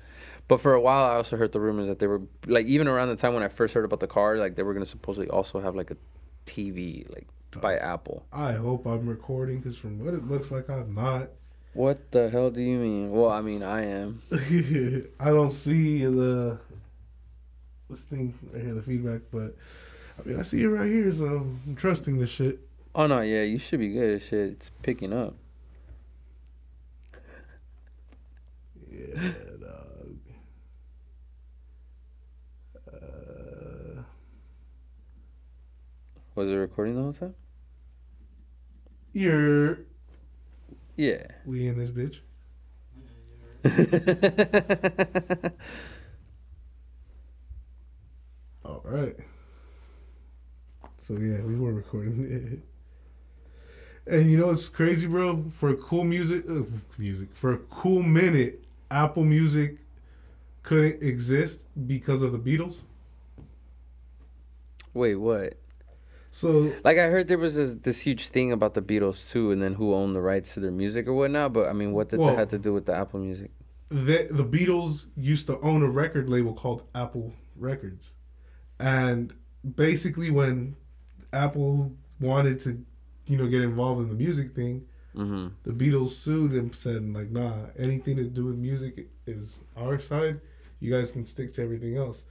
[0.47, 3.09] But for a while, I also heard the rumors that they were like even around
[3.09, 5.59] the time when I first heard about the car, like they were gonna supposedly also
[5.59, 5.97] have like a
[6.45, 7.27] TV like
[7.61, 8.25] by Apple.
[8.31, 11.29] I hope I'm recording because from what it looks like, I'm not.
[11.73, 13.11] What the hell do you mean?
[13.11, 14.21] Well, I mean I am.
[15.19, 16.59] I don't see the
[17.89, 19.55] this thing right here, the feedback, but
[20.19, 22.59] I mean, I see it right here, so I'm trusting this shit.
[22.95, 24.51] Oh no, yeah, you should be good at shit.
[24.51, 25.35] It's picking up.
[28.89, 29.31] Yeah,
[29.61, 30.17] dog.
[32.91, 34.01] Uh,
[36.37, 37.33] Was it recording the whole time?
[39.11, 39.79] you're
[40.95, 41.25] Yeah.
[41.47, 42.19] we in this bitch.
[48.63, 49.15] All right.
[50.99, 52.61] So yeah, we were recording.
[54.05, 55.45] and you know it's crazy, bro.
[55.51, 56.61] For cool music, uh,
[56.99, 59.77] music for a cool minute, Apple Music
[60.61, 62.81] couldn't exist because of the Beatles.
[64.93, 65.57] Wait, what?
[66.37, 69.59] So Like I heard there was this, this huge thing about the Beatles too, and
[69.59, 71.51] then who owned the rights to their music or whatnot.
[71.53, 73.49] But I mean, what did Well- that have to do with the Apple Music?
[73.89, 78.13] the the Beatles used to own a record label called Apple Records,
[78.79, 79.33] and
[79.85, 80.75] basically when
[81.31, 82.69] Apple wanted to,
[83.27, 84.85] you know, get involved in the music thing,
[85.15, 85.47] Mm-hmm.
[85.63, 90.41] the Beatles sued and said like, nah, anything to do with music is our side.
[90.79, 92.25] You guys can stick to everything else.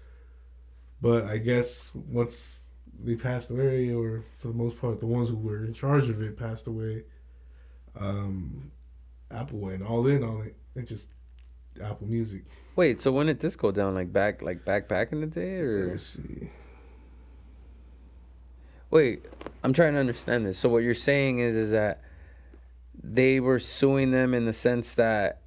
[1.01, 2.66] But I guess once
[3.03, 6.21] they passed away, or for the most part, the ones who were in charge of
[6.23, 7.05] it passed away.
[7.99, 8.71] Um,
[9.31, 11.11] Apple went all in on it and just
[11.83, 12.43] Apple Music.
[12.77, 13.95] Wait, so when did this go down?
[13.95, 16.51] Like back, like back, back in the day, or Let's see.
[18.91, 19.25] wait?
[19.63, 20.59] I'm trying to understand this.
[20.59, 22.03] So what you're saying is, is that
[23.03, 25.43] they were suing them in the sense that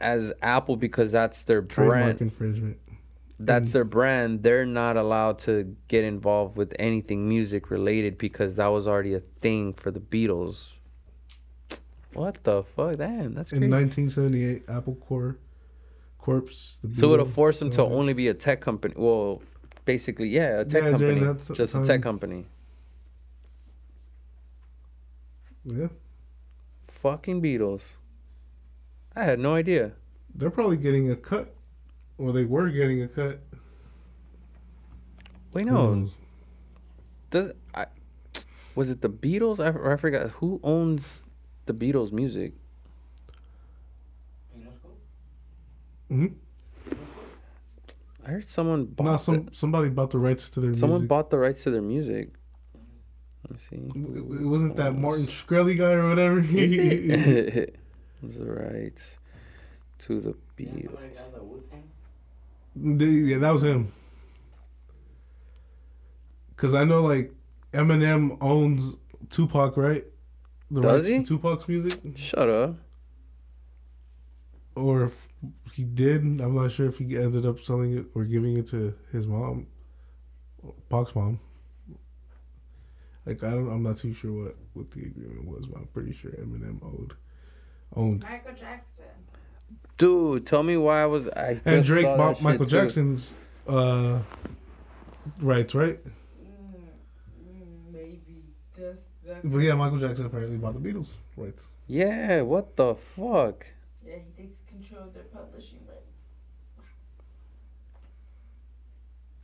[0.00, 2.20] as Apple because that's their Trademark brand.
[2.20, 2.78] infringement.
[3.38, 3.72] That's Mm.
[3.72, 4.42] their brand.
[4.42, 9.20] They're not allowed to get involved with anything music related because that was already a
[9.20, 10.72] thing for the Beatles.
[12.12, 12.96] What the fuck?
[12.96, 13.70] Damn, that's In crazy.
[13.72, 15.36] 1978, Apple Corps,
[16.18, 16.48] Corps.
[16.92, 18.94] So it'll force them to only be a tech company.
[18.96, 19.42] Well,
[19.84, 21.20] basically, yeah, a tech Yeah, company,
[21.54, 22.46] just a tech company.
[25.64, 25.88] Yeah,
[26.88, 27.94] Fucking Beatles.
[29.16, 29.92] I had no idea.
[30.34, 31.53] they're probably getting a cut,
[32.24, 33.40] or they were getting a cut.
[35.52, 36.08] Wait, Who no,
[37.30, 37.86] does I
[38.74, 39.60] was it the Beatles?
[39.60, 41.22] I, I forgot who owns
[41.66, 42.54] the Beatles music.
[46.10, 46.34] Mhm.
[48.26, 51.08] I heard someone bought Nah, the- some somebody bought the rights to their someone music.
[51.08, 52.30] bought the rights to their music.
[53.44, 53.76] Let me see.
[53.76, 56.38] It it wasn't that Martin Shkreli guy or whatever.
[56.50, 57.76] It
[58.22, 59.18] Was the rights
[59.98, 60.96] to the Beatles?
[62.76, 63.88] The- yeah, that was him.
[66.56, 67.32] Cause I know like
[67.72, 68.96] Eminem owns
[69.30, 70.04] Tupac, right?
[70.70, 71.18] The Does rights he?
[71.18, 72.76] to Tupac's music, Shut up.
[74.76, 75.28] or if
[75.72, 78.94] he did, I'm not sure if he ended up selling it or giving it to
[79.12, 79.66] his mom,
[80.88, 81.38] Pac's mom.
[83.26, 86.12] Like I don't, I'm not too sure what what the agreement was, but I'm pretty
[86.12, 87.14] sure Eminem owed
[87.96, 88.22] owned.
[88.22, 89.04] Michael Jackson.
[89.96, 92.70] Dude, tell me why I was I And Drake saw that bought shit Michael too.
[92.70, 93.36] Jackson's
[93.68, 94.18] uh
[95.40, 95.98] rights, right?
[96.04, 98.44] Mm, maybe.
[98.76, 101.68] That's, that's, But yeah, Michael Jackson apparently bought the Beatles rights.
[101.86, 103.66] Yeah, what the fuck?
[104.06, 106.32] yeah, he takes control of their publishing rights.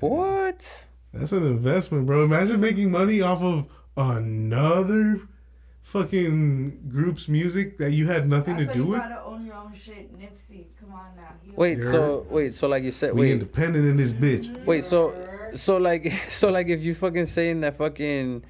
[0.00, 0.86] What?
[1.12, 2.24] That's an investment, bro.
[2.24, 5.20] Imagine making money off of another
[5.90, 9.00] fucking group's music that you had nothing That's to why do you with.
[9.00, 10.16] gotta own your own shit.
[10.18, 11.32] Nipsey, come on now.
[11.42, 14.64] He Wait, You're- so wait, so like you said, We wait, independent in this bitch.
[14.66, 15.12] wait, so
[15.54, 18.44] so like so like if you fucking saying that fucking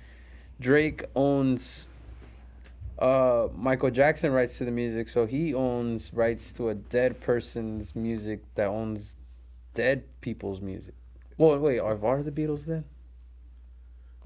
[0.61, 1.87] Drake owns
[2.99, 7.97] uh Michael Jackson rights to the music, so he owns rights to a dead person's
[7.97, 9.17] music that owns
[9.73, 10.95] dead people's music.
[11.39, 12.85] Well, wait, are, are the Beatles then?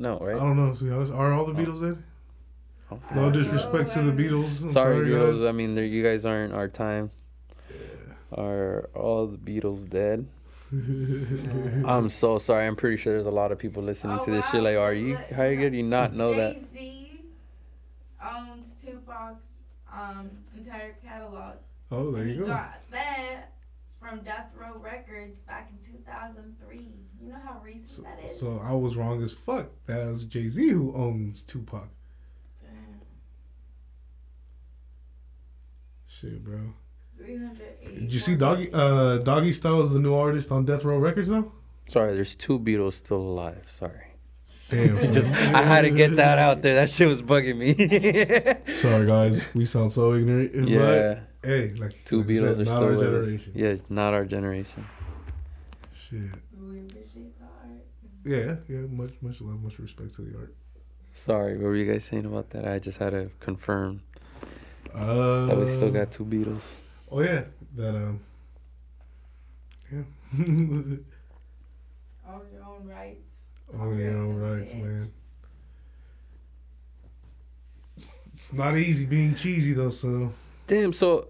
[0.00, 0.34] No, right?
[0.34, 0.74] I don't know.
[0.74, 2.02] To be honest, are all the Beatles dead?
[2.90, 3.00] Oh.
[3.14, 4.62] No disrespect to the Beatles.
[4.62, 5.32] I'm sorry, Beatles.
[5.36, 5.44] guys.
[5.44, 7.10] I mean, you guys aren't our time.
[8.32, 10.26] Are all the Beatles dead?
[11.88, 12.66] I'm so sorry.
[12.66, 14.50] I'm pretty sure there's a lot of people listening Oh, to this wow.
[14.50, 14.62] shit.
[14.62, 15.14] Like, are you?
[15.16, 16.54] But- How you do you not know that?
[16.56, 17.20] Jay Z
[18.36, 19.54] owns Tupac's
[19.92, 21.56] um, entire catalog.
[21.92, 22.46] Oh, there you he go.
[22.46, 23.52] got that
[24.00, 26.88] from Death Row Records back in 2003.
[27.22, 28.38] You know how recent So, that is?
[28.40, 29.68] so I was wrong as fuck.
[29.86, 31.88] That's Jay Z who owns Tupac.
[32.62, 33.00] Damn.
[36.24, 36.58] Shit, bro.
[37.18, 38.00] 380.
[38.00, 38.70] Did you see Doggy?
[38.72, 41.52] Uh, Doggy Style is the new artist on Death Row Records now.
[41.86, 43.62] Sorry, there's two Beatles still alive.
[43.68, 44.00] Sorry.
[44.70, 44.96] Damn.
[45.12, 46.74] Just I had to get that out there.
[46.76, 47.74] That shit was bugging me.
[48.74, 49.44] Sorry, guys.
[49.54, 50.68] We sound so ignorant.
[50.68, 53.52] yeah, But hey, like two like Beatles said, are not still our with generation.
[53.54, 53.60] us.
[53.60, 54.86] Yeah, not our generation.
[55.94, 56.20] Shit.
[56.58, 57.84] We appreciate the art.
[58.24, 58.86] Yeah, yeah.
[58.88, 60.54] Much, much love, much respect to the art.
[61.12, 62.66] Sorry, what were you guys saying about that?
[62.66, 64.02] I just had to confirm
[64.94, 66.82] Uh, that we still got two Beatles.
[67.10, 67.42] Oh yeah,
[67.76, 68.20] that um.
[69.92, 70.02] Yeah.
[72.26, 73.32] Own your own rights.
[73.78, 75.12] oh your own rights, man.
[77.96, 79.90] It's, it's not easy being cheesy though.
[79.90, 80.32] So
[80.66, 80.92] Damn.
[80.92, 81.28] So,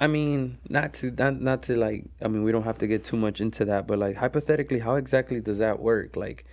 [0.00, 2.06] I mean, not to not not to like.
[2.20, 4.96] I mean, we don't have to get too much into that, but like hypothetically, how
[4.96, 6.16] exactly does that work?
[6.16, 6.44] Like,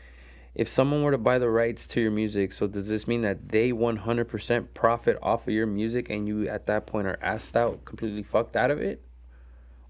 [0.54, 3.50] if someone were to buy the rights to your music, so does this mean that
[3.50, 7.86] they 100% profit off of your music, and you at that point are asked out,
[7.86, 9.02] completely fucked out of it,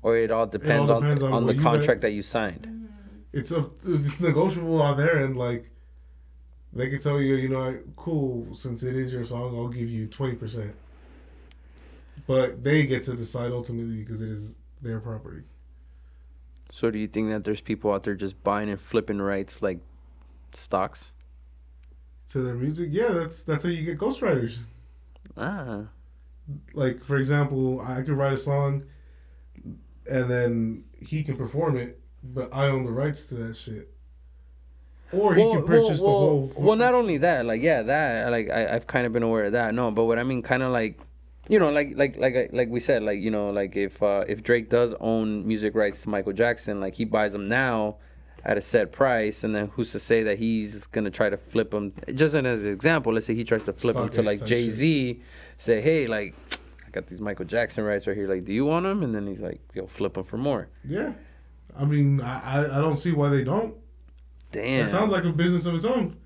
[0.03, 2.68] or it all depends, depends on on on, the contract that you signed?
[2.68, 2.86] Mm-hmm.
[3.34, 5.72] it's a it's negotiable on there, and like
[6.74, 8.53] they can tell you, you know, cool.
[8.53, 10.74] Since it is your song, I'll give you twenty percent.
[12.28, 15.41] But they get to decide ultimately because it is their property.
[16.72, 19.80] So, do you think that there's people out there just buying and flipping rights like
[20.54, 21.14] stocks?
[22.30, 24.60] To their music, yeah, that's that's how you get ghostwriters.
[25.38, 25.88] Ah.
[26.74, 28.84] like for example, I could write a song,
[30.10, 33.93] and then he can perform it, but I own the rights to that shit.
[35.12, 36.52] Or he can purchase the whole.
[36.58, 39.52] Well, not only that, like yeah, that like I, I've kind of been aware of
[39.52, 39.74] that.
[39.74, 41.02] No, but what I mean, kind of like,
[41.49, 44.41] you know, like like like like we said, like you know, like if uh, if
[44.41, 47.97] Drake does own music rights to Michael Jackson, like he buys them now
[48.44, 51.72] at a set price, and then who's to say that he's gonna try to flip
[51.72, 51.94] them?
[52.14, 55.22] Just as an example, let's say he tries to flip them to like Jay Z,
[55.58, 56.34] say, hey, like
[56.86, 59.04] I got these Michael Jackson rights right here, like do you want them?
[59.04, 60.70] And then he's like, yo, flip them for more.
[60.84, 61.14] yeah,
[61.78, 63.76] I mean, I, I, I don't see why they don't.
[64.52, 64.84] Damn.
[64.86, 66.18] It sounds like a business of its own.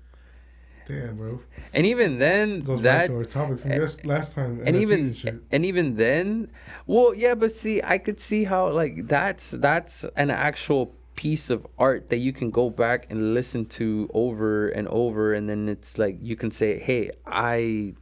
[0.88, 1.40] Damn, bro.
[1.74, 4.60] and even then, Goes that back to our topic from just last time.
[4.64, 6.48] and even and and even then
[6.86, 11.66] well yeah but see i could see how like that's that's an actual piece of
[11.78, 15.98] art that you can go back and listen to over and over and then it's
[15.98, 17.94] like you can say hey i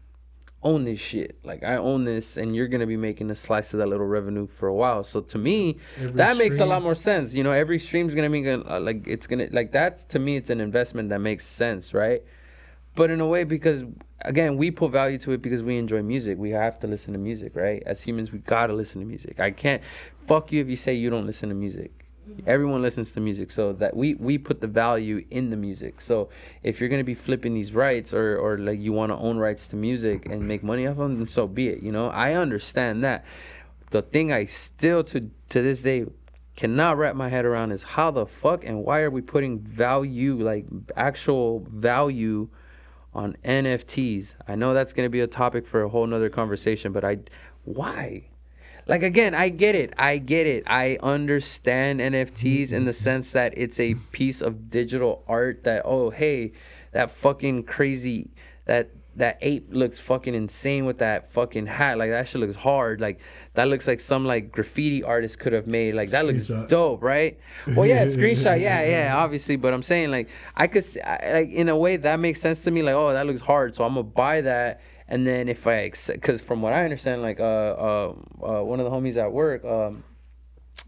[0.65, 1.39] own this shit.
[1.45, 4.47] Like i own this and you're gonna be making a slice of that little revenue
[4.47, 5.05] for a while.
[5.05, 7.35] So to me Every that makes a lot more sense.
[7.37, 10.37] You know every stream's gonna be gonna, uh, like it's gonna like that's to me
[10.37, 12.23] it's an investment that makes sense right?
[12.97, 13.85] But in a way because
[14.23, 16.39] again we put value to it because we enjoy music.
[16.39, 17.83] We have to listen to music right?
[17.85, 19.39] As humans we gotta listen to music.
[19.39, 19.83] I can't
[20.17, 22.04] fuck you if you say you don't listen to music
[22.47, 26.29] everyone listens to music so that we we put the value in the music so
[26.63, 29.69] if you're gonna be flipping these rights or or like you want to own rights
[29.69, 33.05] to music and make money off them then so be it you know i understand
[33.05, 33.25] that
[33.91, 36.05] the thing i still to to this day
[36.57, 40.37] cannot wrap my head around is how the fuck and why are we putting value
[40.43, 40.65] like
[40.97, 42.49] actual value
[43.15, 44.35] on NFTs.
[44.49, 47.19] I know that's gonna be a topic for a whole nother conversation, but I
[47.65, 48.29] why?
[48.87, 49.95] Like again, I get it.
[49.99, 50.65] I get it.
[50.67, 53.03] I understand NFTs in the mm-hmm.
[53.03, 56.53] sense that it's a piece of digital art that oh hey,
[56.93, 58.31] that fucking crazy
[58.67, 61.99] that that ape looks fucking insane with that fucking hat.
[61.99, 63.01] Like that shit looks hard.
[63.01, 63.21] Like
[63.55, 65.95] that looks like some like graffiti artist could have made.
[65.95, 67.39] Like that looks dope, right?
[67.75, 68.61] Well, yeah, screenshot.
[68.61, 69.57] Yeah, yeah, obviously.
[69.57, 72.71] But I'm saying like I could I- like in a way that makes sense to
[72.71, 72.83] me.
[72.83, 74.81] Like oh, that looks hard, so I'm gonna buy that.
[75.09, 78.81] And then if I accept, because from what I understand, like uh uh, uh one
[78.81, 80.05] of the homies at work um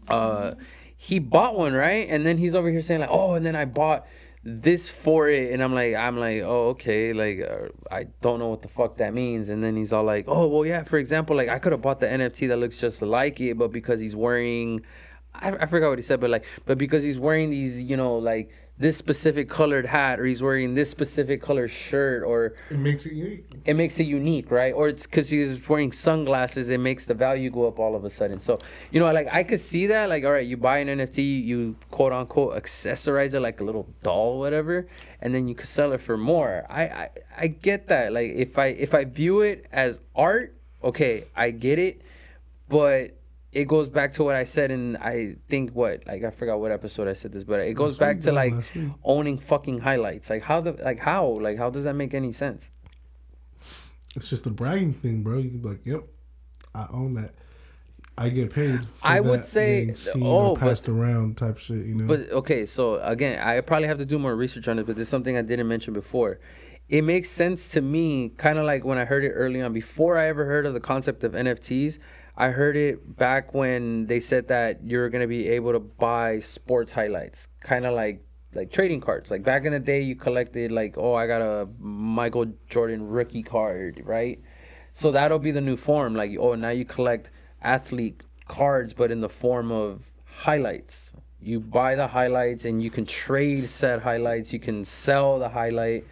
[0.07, 0.53] uh
[0.95, 2.07] he bought one right?
[2.09, 4.07] And then he's over here saying like oh and then i bought
[4.43, 5.51] this for it.
[5.51, 8.97] And i'm like i'm like oh okay like uh, i don't know what the fuck
[8.97, 9.49] that means.
[9.49, 11.99] And then he's all like oh well yeah for example like i could have bought
[11.99, 14.81] the nft that looks just like it but because he's wearing
[15.35, 18.15] I, I forgot what he said but like but because he's wearing these you know
[18.15, 18.49] like
[18.79, 23.13] this specific colored hat or he's wearing this specific color shirt or It makes it
[23.13, 23.45] unique.
[23.65, 24.71] it makes it unique, right?
[24.71, 28.09] Or it's because he's wearing sunglasses, it makes the value go up all of a
[28.09, 28.37] sudden.
[28.37, 28.59] So,
[28.91, 30.09] you know, like I could see that.
[30.09, 33.87] Like, all right, you buy an NFT, you quote unquote accessorize it like a little
[34.03, 34.87] doll, whatever,
[35.21, 36.65] and then you could sell it for more.
[36.69, 38.13] I, I, I get that.
[38.13, 42.03] Like, if I if I view it as art, okay, I get it,
[42.69, 43.16] but
[43.53, 46.71] it goes back to what I said in I think what like I forgot what
[46.71, 48.53] episode I said this, but it goes back to like
[49.03, 50.29] owning fucking highlights.
[50.29, 52.69] Like how the like how like how does that make any sense?
[54.15, 55.37] It's just a bragging thing, bro.
[55.37, 56.03] You can be like, "Yep,
[56.73, 57.35] I own that.
[58.17, 61.85] I get paid." For I would say- oh, or but- passed around type shit.
[61.85, 64.87] You know, But okay, so again, I probably have to do more research on it,
[64.87, 66.39] but there's something I didn't mention before.
[66.89, 70.17] It makes sense to me, kind of like when I heard it early on, before
[70.17, 71.99] I ever heard of the concept of NFTs.
[72.39, 76.91] I heard it back when they said that you're gonna be able to buy sports
[76.91, 78.23] highlights, kind of like
[78.53, 79.31] like trading cards.
[79.31, 83.43] Like back in the day, you collected like, oh, I got a Michael Jordan rookie
[83.43, 84.39] card, right?
[84.91, 86.15] So that'll be the new form.
[86.15, 87.31] Like, oh, now you collect
[87.61, 91.13] athlete cards, but in the form of highlights.
[91.39, 94.53] You buy the highlights and you can trade said highlights.
[94.53, 96.05] You can sell the highlight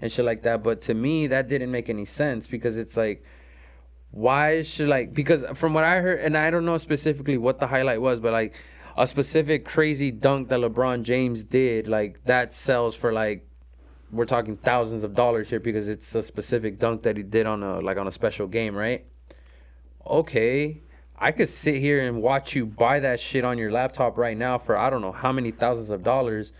[0.00, 0.62] and shit like that.
[0.62, 3.24] But to me, that didn't make any sense because it's like,
[4.10, 7.66] why should like because from what I heard, and I don't know specifically what the
[7.66, 8.54] highlight was, but like
[8.96, 13.46] a specific crazy dunk that LeBron James did, like that sells for like
[14.12, 17.62] we're talking thousands of dollars here because it's a specific dunk that he did on
[17.62, 19.06] a like on a special game, right?
[20.04, 20.80] Okay,
[21.16, 24.58] I could sit here and watch you buy that shit on your laptop right now
[24.58, 26.52] for I don't know how many thousands of dollars,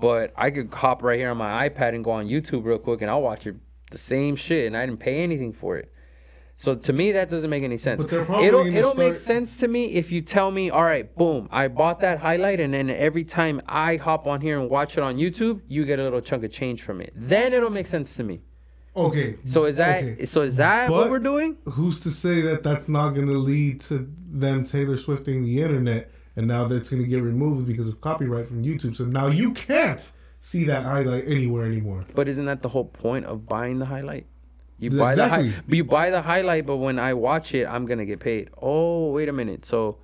[0.00, 3.02] but I could hop right here on my iPad and go on YouTube real quick
[3.02, 3.46] and I'll watch
[3.90, 5.92] the same shit and I didn't pay anything for it.
[6.58, 8.00] So to me that doesn't make any sense.
[8.00, 10.70] But they're probably it'll gonna it'll make start- sense to me if you tell me,
[10.70, 14.58] all right, boom, I bought that highlight and then every time I hop on here
[14.58, 17.12] and watch it on YouTube, you get a little chunk of change from it.
[17.14, 18.40] Then it'll make sense to me.
[18.96, 19.36] okay.
[19.44, 20.24] So is that okay.
[20.24, 21.58] so is that what we're doing?
[21.66, 26.10] Who's to say that that's not going to lead to them Taylor Swifting the internet,
[26.36, 28.94] and now that's going to get removed because of copyright from YouTube.
[28.96, 32.06] So now you can't see that highlight anywhere anymore.
[32.14, 34.26] But isn't that the whole point of buying the highlight?
[34.78, 38.04] You buy the hi- you buy the highlight, but when I watch it, I'm gonna
[38.04, 38.50] get paid.
[38.60, 39.64] Oh, wait a minute.
[39.64, 39.98] So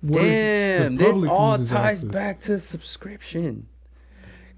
[0.00, 2.04] What damn, this all ties access?
[2.04, 3.66] back to subscription.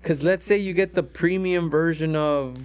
[0.03, 2.57] Cause let's say you get the premium version of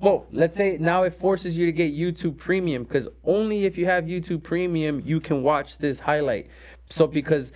[0.00, 3.84] well, let's say now it forces you to get YouTube Premium because only if you
[3.86, 6.48] have YouTube Premium you can watch this highlight.
[6.86, 7.52] So because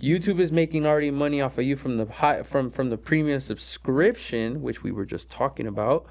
[0.00, 3.38] YouTube is making already money off of you from the high from from the premium
[3.40, 6.06] subscription, which we were just talking about.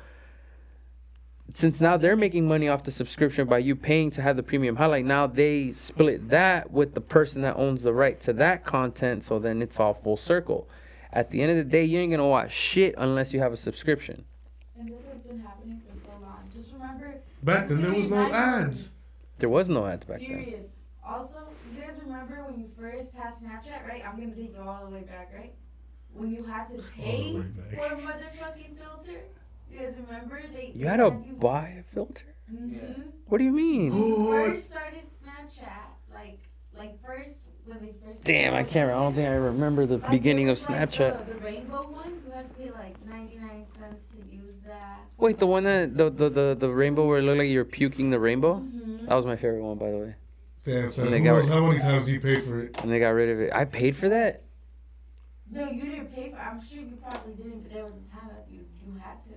[1.51, 4.75] Since now they're making money off the subscription by you paying to have the premium
[4.75, 9.21] highlight, now they split that with the person that owns the right to that content.
[9.21, 10.67] So then it's all full circle.
[11.13, 13.57] At the end of the day, you ain't gonna watch shit unless you have a
[13.57, 14.25] subscription.
[14.77, 16.49] And this has been happening for so long.
[16.53, 17.21] Just remember.
[17.43, 18.91] Back then, there was no ads.
[19.37, 20.27] There was no ads back then.
[20.27, 20.69] Period.
[21.05, 21.39] Also,
[21.73, 24.03] you guys remember when you first had Snapchat, right?
[24.05, 25.53] I'm gonna take you all the way back, right?
[26.13, 29.21] When you had to pay for a motherfucking filter.
[29.79, 30.71] You remember they?
[30.73, 32.25] You had to buy a filter?
[32.53, 33.01] Mm-hmm.
[33.27, 33.91] What do you mean?
[34.25, 34.47] What?
[34.47, 36.39] First started Snapchat, like
[36.77, 38.23] like first when they first.
[38.25, 38.87] Damn, I can't.
[38.87, 38.93] Remember.
[38.93, 41.25] I don't think I remember the Like, beginning of was like Snapchat.
[41.27, 44.99] the, the rainbow one, you had to pay like 99 cents to use that.
[45.17, 48.11] Wait, the one that the the the, the rainbow where it looked like you're puking
[48.11, 48.55] the rainbow?
[48.59, 49.05] Mm-hmm.
[49.07, 50.15] That was my favorite one, by the way.
[50.65, 51.05] Damn, son.
[51.05, 52.77] And they got how many times you paid for it?
[52.81, 53.53] And they got rid of it.
[53.53, 54.41] I paid for that.
[55.51, 56.37] No, you didn't pay for.
[56.37, 59.29] I'm sure you probably didn't, but there was a time that you you had to.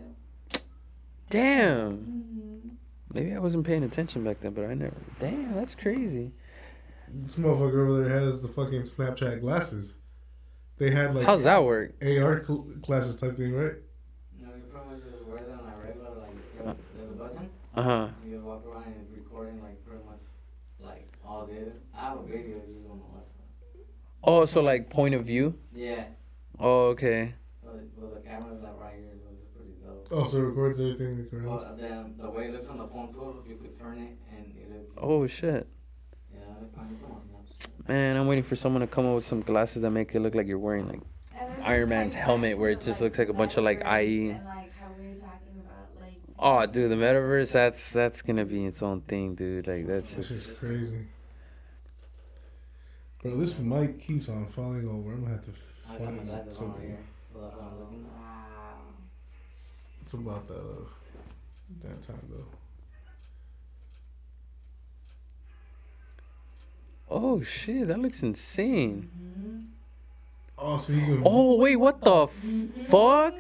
[1.31, 1.93] Damn.
[1.99, 2.69] Mm-hmm.
[3.13, 4.97] Maybe I wasn't paying attention back then, but I never.
[5.19, 6.33] Damn, that's crazy.
[7.11, 9.97] This motherfucker over there has the fucking Snapchat glasses.
[10.77, 11.93] They had like How's that work?
[12.03, 13.73] AR cl- glasses type thing, right?
[14.41, 17.51] No, you pretty much just wear them like regular, like you know, there's a button.
[17.75, 18.09] Uh huh.
[18.23, 20.21] and You walk around and recording like pretty much
[20.81, 21.65] like all day.
[21.97, 23.27] I have a video if you want to watch
[23.75, 23.87] it.
[24.23, 25.55] Oh, so like point of view.
[25.75, 26.05] Yeah.
[26.61, 27.35] Oh, okay.
[27.63, 29.98] So well, the camera's like right here, so it's pretty dope.
[30.11, 31.17] Oh, so it records everything.
[31.19, 33.99] that goes- Well, then the way it looks on the phone too, you could turn
[33.99, 34.87] it and it'll.
[34.97, 35.67] Oh shit.
[36.33, 36.97] Yeah, it's fine.
[37.03, 37.23] Come on,
[37.55, 37.89] Snapchat.
[37.89, 40.35] Man, I'm waiting for someone to come up with some glasses that make it look
[40.35, 41.01] like you're wearing like.
[41.63, 44.31] Iron Man's helmet where it just looks like a bunch of, like, IE.
[44.31, 46.15] And like how we were talking about like.
[46.39, 47.53] Oh, dude, the metaverse.
[47.53, 49.67] That's that's gonna be its own thing, dude.
[49.69, 50.61] Like that's That's just just.
[50.61, 51.07] crazy.
[53.23, 55.13] Bro, this mic keeps on falling over.
[55.13, 55.51] I'm gonna have to
[55.91, 56.99] I got my find glasses on right something.
[60.09, 60.85] It's about that uh,
[61.83, 62.47] that time though.
[67.11, 69.11] Oh shit, that looks insane.
[69.21, 69.59] Mm-hmm.
[70.57, 71.23] Oh, so you.
[71.27, 73.35] Oh wait, what the fuck?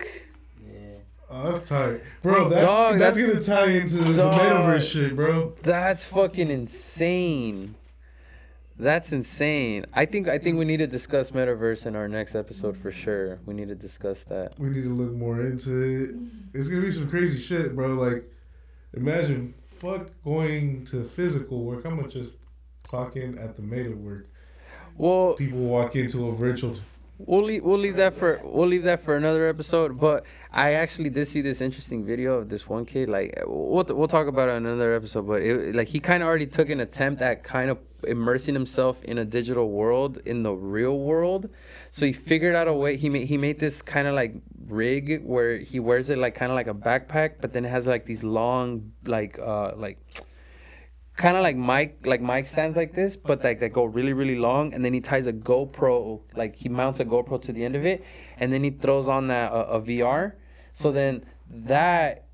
[0.62, 0.96] Yeah.
[1.30, 2.50] Oh, that's tight, bro.
[2.50, 4.34] That's Dog, that's, that's- gonna tie into the Dog.
[4.34, 5.54] metaverse shit, bro.
[5.62, 7.76] That's fucking insane.
[8.78, 9.86] That's insane.
[9.92, 13.40] I think I think we need to discuss metaverse in our next episode for sure.
[13.44, 14.58] We need to discuss that.
[14.58, 16.14] We need to look more into it.
[16.58, 17.88] It's gonna be some crazy shit, bro.
[17.88, 18.30] Like,
[18.94, 21.84] imagine fuck going to physical work.
[21.84, 22.38] I'm gonna just
[22.84, 24.28] clock in at the meta work.
[24.96, 26.74] Well, People walk into a virtual.
[27.18, 29.98] We'll leave we'll leave that for we'll leave that for another episode.
[29.98, 33.08] But I actually did see this interesting video of this one kid.
[33.08, 35.26] Like we'll we'll talk about it in another episode.
[35.26, 39.02] But it, like he kind of already took an attempt at kind of immersing himself
[39.04, 41.50] in a digital world in the real world.
[41.88, 42.96] So he figured out a way.
[42.96, 44.34] He made he made this kind of like
[44.66, 47.86] rig where he wears it like kind of like a backpack, but then it has
[47.86, 49.98] like these long like uh like
[51.18, 54.38] kind of like mic like mic stands like this but like that go really really
[54.38, 57.74] long and then he ties a GoPro like he mounts a GoPro to the end
[57.74, 58.04] of it
[58.38, 60.34] and then he throws on that a VR
[60.70, 62.28] so then that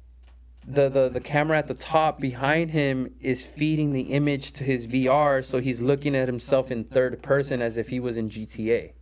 [0.67, 4.87] the, the the camera at the top behind him is feeding the image to his
[4.87, 8.93] VR so he's looking at himself in third person as if he was in GTA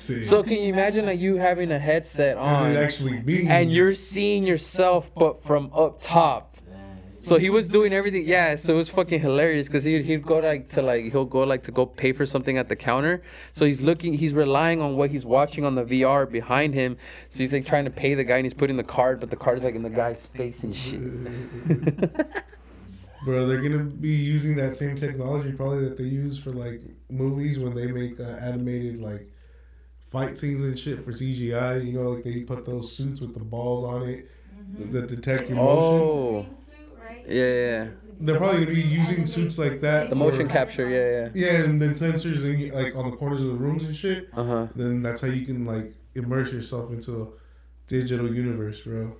[0.00, 0.24] Sick.
[0.24, 4.46] so can you imagine like you having a headset on it actually and you're seeing
[4.46, 6.50] yourself but from up top
[7.20, 8.24] So he was doing everything.
[8.24, 11.40] Yeah, so it was fucking hilarious because he'd, he'd go like to like he'll go
[11.40, 13.20] like to go pay for something at the counter.
[13.50, 16.96] So he's looking, he's relying on what he's watching on the VR behind him.
[17.28, 19.36] So he's like trying to pay the guy and he's putting the card, but the
[19.36, 21.00] card's like in the guy's face and shit.
[23.26, 26.80] Bro, they're gonna be using that same technology probably that they use for like
[27.10, 29.30] movies when they make uh, animated like
[30.10, 31.84] fight scenes and shit for CGI.
[31.84, 34.28] You know, like they put those suits with the balls on it
[34.78, 36.06] that, that detect your motion.
[36.06, 36.42] Oh.
[36.42, 36.54] Green
[37.00, 37.24] right?
[37.26, 37.34] Yeah,
[37.84, 37.88] yeah.
[38.22, 40.10] They're probably gonna be using suits like that.
[40.10, 43.40] The motion for- capture, yeah, yeah, Yeah, and then sensors in, like on the corners
[43.40, 44.28] of the rooms and shit.
[44.36, 44.66] Uh huh.
[44.74, 47.26] Then that's how you can like immerse yourself into a
[47.86, 49.16] digital universe, bro.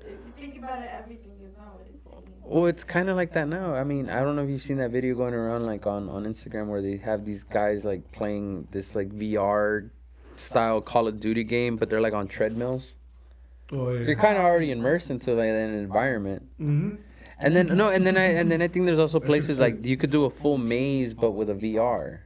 [0.00, 2.24] If you think about it, everything is not what it seems.
[2.42, 3.74] Well, it's kind of like that now.
[3.74, 6.24] I mean, I don't know if you've seen that video going around like on on
[6.24, 9.90] Instagram where they have these guys like playing this like VR
[10.32, 12.94] style Call of Duty game, but they're like on treadmills.
[13.70, 16.42] Oh You're kind of already immersed into like an environment.
[16.60, 16.96] Mm-hmm.
[17.40, 19.96] And then no, and then I and then I think there's also places like you
[19.96, 22.20] could do a full maze but with a VR,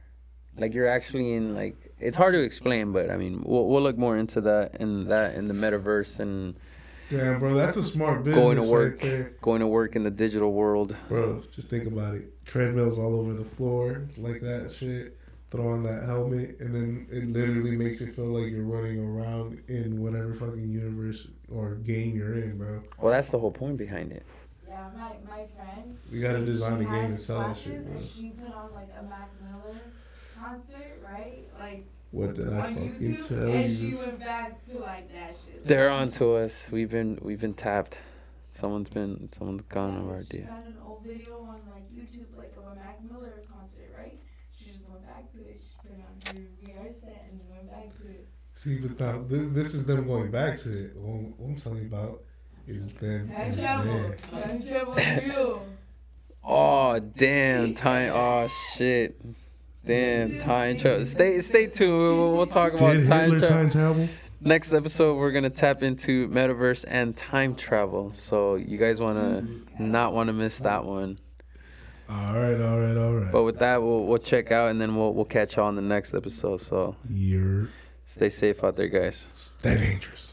[0.57, 3.97] like you're actually in like it's hard to explain, but I mean we'll we'll look
[3.97, 6.55] more into that in that in the metaverse and
[7.09, 9.33] Damn, bro, that's a smart business going to work, right there.
[9.41, 10.95] going to work in the digital world.
[11.09, 12.43] Bro, just think about it.
[12.45, 15.17] Treadmills all over the floor, like that shit.
[15.53, 19.61] Throw on that helmet, and then it literally makes it feel like you're running around
[19.67, 22.81] in whatever fucking universe or game you're in, bro.
[22.99, 24.23] Well, that's the whole point behind it.
[24.67, 25.95] Yeah, my, my friend.
[26.11, 27.97] We gotta design a she game and sell that shit, bro.
[27.97, 29.75] And she put on like a Mac Miller
[30.35, 31.43] concert, right?
[31.59, 33.97] Like What did I fucking YouTube, tell and she you?
[33.99, 35.63] went back to like that shit.
[35.65, 36.67] They're on to us.
[36.71, 37.99] We've been we've been tapped.
[38.49, 40.47] Someone's been someone's gone over our She idea.
[40.47, 44.17] found an old video on like YouTube, like of a Mac Miller concert, right?
[44.57, 45.61] She just went back to it.
[45.61, 46.12] She put it on her VR set and went back to it.
[48.63, 50.95] See, but now this, this is them going back to it.
[50.95, 52.21] What, what I'm telling you about
[52.65, 53.27] is them.
[53.27, 54.13] Time travel.
[54.31, 55.65] Time travel real.
[56.45, 58.11] Oh damn time!
[58.13, 59.19] Oh shit!
[59.85, 61.05] Damn time travel.
[61.05, 61.91] Stay stay tuned.
[62.17, 63.55] We'll, we'll talk about Did time Hitler travel.
[63.57, 64.09] time travel?
[64.39, 68.13] Next episode, we're gonna tap into metaverse and time travel.
[68.13, 69.45] So you guys wanna
[69.77, 71.17] not wanna miss that one.
[72.09, 73.31] All right, all right, all right.
[73.31, 75.81] But with that, we'll we'll check out and then we'll we'll catch y'all on the
[75.81, 76.61] next episode.
[76.61, 77.69] So You're
[78.03, 79.29] stay safe out there, guys.
[79.33, 80.32] stay dangerous.